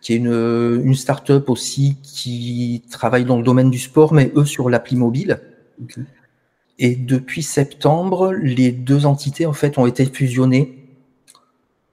qui 0.00 0.12
est 0.12 0.16
une, 0.16 0.82
une 0.84 0.94
start-up 0.94 1.50
aussi 1.50 1.96
qui 2.02 2.82
travaille 2.90 3.24
dans 3.24 3.36
le 3.36 3.42
domaine 3.42 3.70
du 3.70 3.78
sport, 3.78 4.12
mais 4.12 4.30
eux 4.36 4.44
sur 4.44 4.70
l'appli 4.70 4.96
mobile. 4.96 5.40
Okay. 5.82 6.02
Et 6.78 6.96
depuis 6.96 7.42
septembre, 7.42 8.32
les 8.32 8.72
deux 8.72 9.06
entités 9.06 9.46
en 9.46 9.52
fait 9.52 9.78
ont 9.78 9.86
été 9.86 10.04
fusionnées 10.06 10.84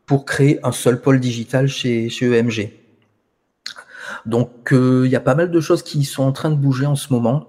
pour 0.05 0.25
créer 0.25 0.59
un 0.65 0.71
seul 0.71 0.99
pôle 0.99 1.19
digital 1.19 1.67
chez, 1.67 2.09
chez 2.09 2.25
EMG. 2.25 2.71
Donc 4.25 4.49
il 4.71 4.77
euh, 4.77 5.07
y 5.07 5.15
a 5.15 5.19
pas 5.19 5.35
mal 5.35 5.51
de 5.51 5.59
choses 5.59 5.83
qui 5.83 6.03
sont 6.03 6.23
en 6.23 6.31
train 6.31 6.49
de 6.49 6.55
bouger 6.55 6.85
en 6.85 6.95
ce 6.95 7.13
moment. 7.13 7.47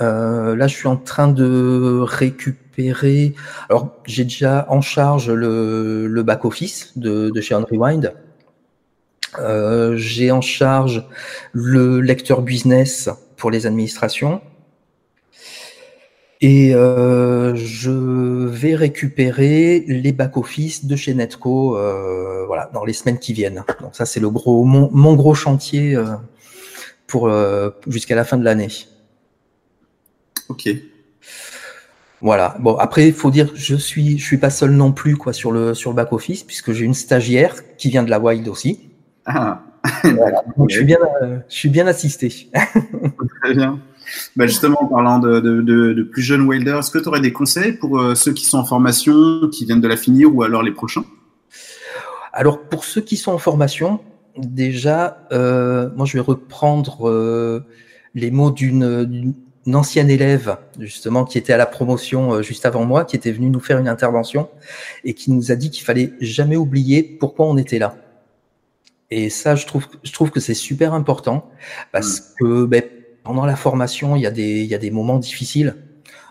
Euh, 0.00 0.54
là, 0.56 0.66
je 0.66 0.76
suis 0.76 0.88
en 0.88 0.96
train 0.96 1.28
de 1.28 2.00
récupérer. 2.02 3.34
Alors, 3.70 3.96
j'ai 4.04 4.24
déjà 4.24 4.66
en 4.68 4.82
charge 4.82 5.30
le, 5.30 6.06
le 6.06 6.22
back 6.22 6.44
office 6.44 6.98
de, 6.98 7.30
de 7.30 7.40
chez 7.40 7.54
Unrewind. 7.54 8.12
Euh, 9.38 9.96
j'ai 9.96 10.30
en 10.30 10.40
charge 10.40 11.04
le 11.52 12.00
lecteur 12.00 12.42
business 12.42 13.08
pour 13.36 13.50
les 13.50 13.66
administrations. 13.66 14.40
Et 16.40 16.74
euh, 16.74 17.54
je 17.54 17.90
vais 17.90 18.74
récupérer 18.74 19.84
les 19.86 20.12
back-office 20.12 20.84
de 20.84 20.94
chez 20.94 21.14
Netco 21.14 21.76
euh, 21.76 22.44
voilà, 22.46 22.70
dans 22.74 22.84
les 22.84 22.92
semaines 22.92 23.18
qui 23.18 23.32
viennent. 23.32 23.64
Donc 23.80 23.94
ça, 23.94 24.04
c'est 24.04 24.20
le 24.20 24.28
gros, 24.28 24.64
mon, 24.64 24.90
mon 24.92 25.14
gros 25.14 25.34
chantier 25.34 25.94
euh, 25.94 26.04
pour 27.06 27.30
jusqu'à 27.86 28.14
la 28.14 28.24
fin 28.24 28.36
de 28.36 28.44
l'année. 28.44 28.68
Ok. 30.48 30.68
Voilà. 32.20 32.56
Bon, 32.60 32.76
après, 32.76 33.08
il 33.08 33.14
faut 33.14 33.30
dire, 33.30 33.50
je 33.54 33.76
suis, 33.76 34.18
je 34.18 34.24
suis 34.24 34.38
pas 34.38 34.50
seul 34.50 34.70
non 34.70 34.92
plus 34.92 35.16
quoi 35.16 35.32
sur 35.32 35.52
le 35.52 35.74
sur 35.74 35.90
le 35.90 35.96
back 35.96 36.12
office 36.12 36.44
puisque 36.44 36.72
j'ai 36.72 36.84
une 36.84 36.94
stagiaire 36.94 37.76
qui 37.76 37.88
vient 37.88 38.02
de 38.02 38.10
la 38.10 38.20
Wild 38.20 38.46
aussi. 38.48 38.90
Ah, 39.24 39.62
Voilà. 40.02 40.42
Donc 40.56 40.70
je 40.70 40.76
suis 40.76 40.84
bien, 40.84 40.98
je 41.48 41.54
suis 41.54 41.68
bien 41.68 41.86
assisté. 41.86 42.50
très 43.42 43.54
bien. 43.54 43.80
Bah 44.36 44.46
justement, 44.46 44.82
en 44.82 44.86
parlant 44.86 45.18
de, 45.18 45.40
de, 45.40 45.60
de, 45.62 45.92
de 45.92 46.02
plus 46.02 46.22
jeunes 46.22 46.48
wilders, 46.48 46.78
est-ce 46.78 46.90
que 46.90 46.98
tu 46.98 47.08
aurais 47.08 47.20
des 47.20 47.32
conseils 47.32 47.72
pour 47.72 47.98
euh, 47.98 48.14
ceux 48.14 48.32
qui 48.32 48.44
sont 48.44 48.58
en 48.58 48.64
formation, 48.64 49.48
qui 49.48 49.64
viennent 49.64 49.80
de 49.80 49.88
la 49.88 49.96
finir 49.96 50.34
ou 50.34 50.42
alors 50.42 50.62
les 50.62 50.72
prochains? 50.72 51.04
Alors 52.32 52.60
pour 52.62 52.84
ceux 52.84 53.00
qui 53.00 53.16
sont 53.16 53.32
en 53.32 53.38
formation, 53.38 54.00
déjà, 54.36 55.26
euh, 55.32 55.90
moi 55.96 56.06
je 56.06 56.14
vais 56.14 56.20
reprendre 56.20 57.08
euh, 57.08 57.64
les 58.14 58.30
mots 58.30 58.50
d'une 58.50 59.34
ancienne 59.72 60.10
élève 60.10 60.58
justement 60.78 61.24
qui 61.24 61.38
était 61.38 61.52
à 61.52 61.56
la 61.56 61.66
promotion 61.66 62.42
juste 62.42 62.66
avant 62.66 62.84
moi, 62.84 63.04
qui 63.04 63.16
était 63.16 63.32
venue 63.32 63.50
nous 63.50 63.60
faire 63.60 63.78
une 63.78 63.88
intervention 63.88 64.48
et 65.04 65.14
qui 65.14 65.32
nous 65.32 65.50
a 65.50 65.56
dit 65.56 65.70
qu'il 65.70 65.84
fallait 65.84 66.12
jamais 66.20 66.56
oublier 66.56 67.02
pourquoi 67.02 67.46
on 67.46 67.56
était 67.56 67.78
là. 67.78 67.96
Et 69.10 69.30
ça, 69.30 69.54
je 69.54 69.66
trouve, 69.66 69.86
je 70.02 70.12
trouve 70.12 70.30
que 70.30 70.40
c'est 70.40 70.54
super 70.54 70.92
important 70.92 71.48
parce 71.92 72.20
que 72.38 72.64
ben, 72.64 72.82
pendant 73.26 73.44
la 73.44 73.56
formation, 73.56 74.14
il 74.14 74.22
y 74.22 74.26
a 74.26 74.30
des, 74.30 74.60
il 74.60 74.66
y 74.66 74.74
a 74.74 74.78
des 74.78 74.92
moments 74.92 75.18
difficiles. 75.18 75.74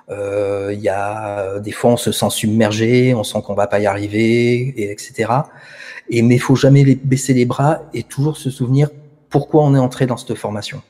Euh, 0.10 0.72
il 0.74 0.80
y 0.80 0.88
a 0.88 1.60
des 1.60 1.72
fois 1.72 1.92
on 1.92 1.98
se 1.98 2.12
sent 2.12 2.30
submergé, 2.30 3.14
on 3.14 3.24
sent 3.24 3.40
qu'on 3.46 3.54
va 3.54 3.68
pas 3.68 3.80
y 3.80 3.86
arriver, 3.86 4.74
et 4.80 4.92
etc. 4.92 5.30
Et 6.10 6.22
mais 6.22 6.38
faut 6.38 6.56
jamais 6.56 6.84
baisser 6.96 7.34
les 7.34 7.46
bras 7.46 7.82
et 7.94 8.04
toujours 8.04 8.38
se 8.38 8.50
souvenir 8.50 8.90
pourquoi 9.30 9.64
on 9.64 9.76
est 9.76 9.80
entré 9.80 10.06
dans 10.06 10.16
cette 10.16 10.36
formation. 10.36 10.82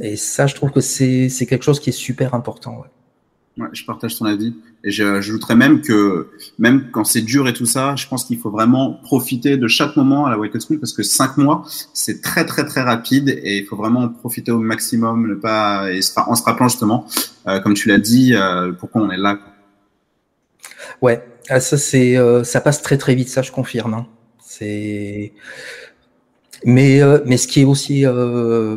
Et 0.00 0.16
ça, 0.16 0.46
je 0.46 0.54
trouve 0.54 0.70
que 0.70 0.80
c'est 0.80 1.30
c'est 1.30 1.46
quelque 1.46 1.64
chose 1.64 1.80
qui 1.80 1.90
est 1.90 1.98
super 2.08 2.34
important. 2.34 2.80
ouais. 2.80 2.88
Ouais, 3.56 3.68
je 3.72 3.84
partage 3.84 4.18
ton 4.18 4.24
avis. 4.24 4.52
Et 4.82 4.90
je- 4.90 5.04
j'ajouterais 5.04 5.54
même 5.54 5.80
que, 5.80 6.28
même 6.58 6.90
quand 6.90 7.04
c'est 7.04 7.20
dur 7.22 7.46
et 7.46 7.52
tout 7.52 7.66
ça, 7.66 7.94
je 7.94 8.06
pense 8.08 8.24
qu'il 8.24 8.38
faut 8.38 8.50
vraiment 8.50 8.94
profiter 9.04 9.56
de 9.56 9.68
chaque 9.68 9.94
moment 9.96 10.26
à 10.26 10.30
la 10.30 10.36
Up 10.36 10.52
School 10.60 10.80
parce 10.80 10.92
que 10.92 11.04
cinq 11.04 11.36
mois, 11.36 11.64
c'est 11.92 12.20
très, 12.20 12.44
très, 12.46 12.64
très 12.66 12.82
rapide 12.82 13.28
et 13.28 13.58
il 13.58 13.64
faut 13.66 13.76
vraiment 13.76 14.00
en 14.00 14.08
profiter 14.08 14.50
au 14.50 14.58
maximum, 14.58 15.28
ne 15.28 15.34
pas, 15.36 15.90
et 15.92 16.00
en 16.16 16.34
se 16.34 16.42
rappelant 16.42 16.66
justement, 16.68 17.06
euh, 17.46 17.60
comme 17.60 17.74
tu 17.74 17.88
l'as 17.88 17.98
dit, 17.98 18.34
euh, 18.34 18.72
pourquoi 18.72 19.02
on 19.02 19.10
est 19.10 19.16
là. 19.16 19.36
quoi. 19.36 19.52
Ouais, 21.00 21.24
ah, 21.48 21.60
ça 21.60 21.76
c'est 21.78 22.16
euh, 22.16 22.42
ça 22.44 22.60
passe 22.60 22.82
très 22.82 22.98
très 22.98 23.14
vite, 23.14 23.28
ça 23.28 23.42
je 23.42 23.52
confirme. 23.52 23.94
hein. 23.94 24.06
C'est 24.44 25.32
mais 26.64 27.02
euh, 27.02 27.18
mais 27.26 27.36
ce 27.36 27.46
qui 27.46 27.60
est 27.60 27.64
aussi 27.64 28.06
euh, 28.06 28.76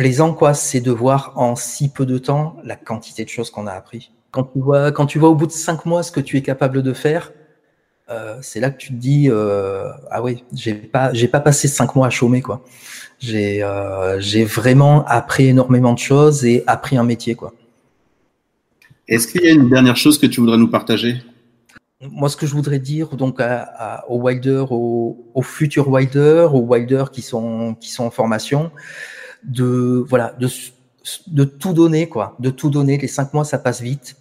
plaisant 0.00 0.32
quoi, 0.32 0.54
c'est 0.54 0.80
de 0.80 0.90
voir 0.90 1.34
en 1.36 1.56
si 1.56 1.90
peu 1.90 2.06
de 2.06 2.16
temps 2.16 2.56
la 2.64 2.74
quantité 2.74 3.22
de 3.22 3.28
choses 3.28 3.50
qu'on 3.50 3.66
a 3.66 3.72
appris. 3.72 4.10
Quand 4.30 4.44
tu 4.44 4.58
vois 4.58 4.92
quand 4.92 5.04
tu 5.04 5.18
vois 5.18 5.28
au 5.28 5.34
bout 5.34 5.46
de 5.46 5.52
cinq 5.52 5.84
mois 5.84 6.02
ce 6.02 6.10
que 6.10 6.20
tu 6.20 6.38
es 6.38 6.42
capable 6.42 6.82
de 6.82 6.94
faire, 6.94 7.32
euh, 8.08 8.38
c'est 8.40 8.60
là 8.60 8.70
que 8.70 8.78
tu 8.78 8.88
te 8.88 8.94
dis 8.94 9.28
euh, 9.28 9.90
ah 10.10 10.22
oui 10.22 10.42
j'ai 10.54 10.72
pas 10.72 11.12
j'ai 11.12 11.28
pas 11.28 11.40
passé 11.40 11.68
cinq 11.68 11.94
mois 11.96 12.06
à 12.06 12.10
chômer 12.10 12.40
quoi. 12.40 12.62
J'ai 13.18 13.62
euh, 13.62 14.18
j'ai 14.20 14.44
vraiment 14.44 15.04
appris 15.04 15.48
énormément 15.48 15.92
de 15.92 15.98
choses 15.98 16.46
et 16.46 16.64
appris 16.66 16.96
un 16.96 17.04
métier 17.04 17.34
quoi. 17.34 17.52
Est-ce 19.06 19.28
qu'il 19.28 19.42
y 19.42 19.48
a 19.48 19.52
une 19.52 19.68
dernière 19.68 19.98
chose 19.98 20.16
que 20.18 20.26
tu 20.26 20.40
voudrais 20.40 20.56
nous 20.56 20.70
partager? 20.70 21.22
Moi, 22.00 22.30
ce 22.30 22.36
que 22.38 22.46
je 22.46 22.54
voudrais 22.54 22.78
dire 22.78 23.08
donc 23.16 23.38
à, 23.38 23.60
à- 23.76 24.08
aux 24.08 24.18
wilders, 24.26 24.72
aux, 24.72 25.18
aux 25.34 25.42
futurs 25.42 25.88
wilders, 25.90 26.54
aux 26.54 26.64
wilders 26.66 27.10
qui 27.10 27.20
sont 27.20 27.74
qui 27.78 27.90
sont 27.90 28.04
en 28.04 28.10
formation, 28.10 28.70
de 29.44 30.04
voilà, 30.08 30.34
de 30.38 30.48
de 31.28 31.44
tout 31.44 31.72
donner 31.72 32.08
quoi, 32.08 32.36
de 32.40 32.50
tout 32.50 32.70
donner. 32.70 32.98
Les 32.98 33.08
cinq 33.08 33.34
mois, 33.34 33.44
ça 33.44 33.58
passe 33.58 33.80
vite, 33.80 34.16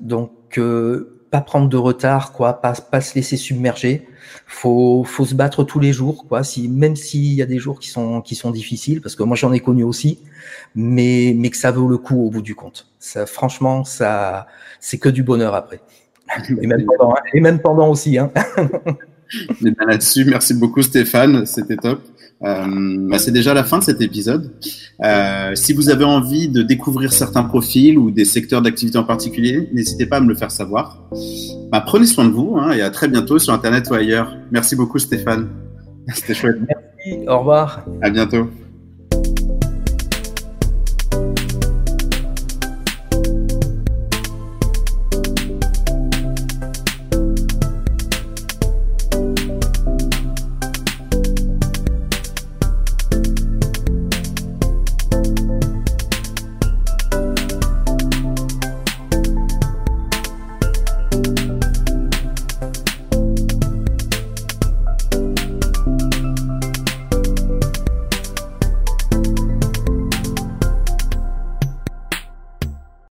donc 0.00 0.58
euh, 0.58 1.22
pas 1.30 1.40
prendre 1.40 1.68
de 1.68 1.76
retard 1.76 2.32
quoi, 2.32 2.54
pas 2.54 2.74
pas 2.74 3.00
se 3.00 3.14
laisser 3.14 3.36
submerger. 3.36 4.06
Faut 4.46 5.04
faut 5.04 5.24
se 5.24 5.34
battre 5.34 5.64
tous 5.64 5.80
les 5.80 5.92
jours 5.92 6.26
quoi. 6.28 6.44
Si 6.44 6.68
même 6.68 6.96
s'il 6.96 7.32
y 7.32 7.42
a 7.42 7.46
des 7.46 7.58
jours 7.58 7.80
qui 7.80 7.88
sont 7.88 8.20
qui 8.20 8.34
sont 8.34 8.50
difficiles, 8.50 9.00
parce 9.00 9.16
que 9.16 9.22
moi 9.22 9.36
j'en 9.36 9.52
ai 9.52 9.60
connu 9.60 9.84
aussi, 9.84 10.20
mais 10.74 11.34
mais 11.36 11.50
que 11.50 11.56
ça 11.56 11.70
vaut 11.72 11.88
le 11.88 11.98
coup 11.98 12.26
au 12.26 12.30
bout 12.30 12.42
du 12.42 12.54
compte. 12.54 12.86
Ça, 12.98 13.26
franchement, 13.26 13.84
ça 13.84 14.46
c'est 14.80 14.98
que 14.98 15.08
du 15.08 15.22
bonheur 15.22 15.54
après. 15.54 15.80
Et 16.60 16.66
même 16.66 16.86
pendant, 16.86 17.14
hein. 17.14 17.20
et 17.34 17.40
même 17.40 17.60
pendant 17.60 17.90
aussi. 17.90 18.16
Hein. 18.16 18.30
Bien, 19.60 19.72
Là-dessus, 19.86 20.24
merci 20.24 20.54
beaucoup 20.54 20.82
Stéphane, 20.82 21.46
c'était 21.46 21.76
top. 21.76 22.00
Euh, 22.44 22.96
bah, 23.08 23.18
c'est 23.18 23.30
déjà 23.30 23.54
la 23.54 23.62
fin 23.64 23.78
de 23.78 23.84
cet 23.84 24.00
épisode. 24.00 24.50
Euh, 25.04 25.54
si 25.54 25.72
vous 25.72 25.90
avez 25.90 26.04
envie 26.04 26.48
de 26.48 26.62
découvrir 26.62 27.12
certains 27.12 27.44
profils 27.44 27.96
ou 27.96 28.10
des 28.10 28.24
secteurs 28.24 28.62
d'activité 28.62 28.98
en 28.98 29.04
particulier, 29.04 29.68
n'hésitez 29.72 30.06
pas 30.06 30.16
à 30.16 30.20
me 30.20 30.28
le 30.28 30.34
faire 30.34 30.50
savoir. 30.50 31.08
Bah, 31.70 31.82
prenez 31.86 32.06
soin 32.06 32.24
de 32.24 32.32
vous 32.32 32.56
hein, 32.58 32.72
et 32.72 32.82
à 32.82 32.90
très 32.90 33.08
bientôt 33.08 33.38
sur 33.38 33.52
Internet 33.52 33.88
ou 33.90 33.94
ailleurs. 33.94 34.36
Merci 34.50 34.74
beaucoup 34.76 34.98
Stéphane. 34.98 35.48
C'était 36.14 36.34
chouette. 36.34 36.56
Au 37.28 37.38
revoir. 37.38 37.84
À 38.00 38.10
bientôt. 38.10 38.48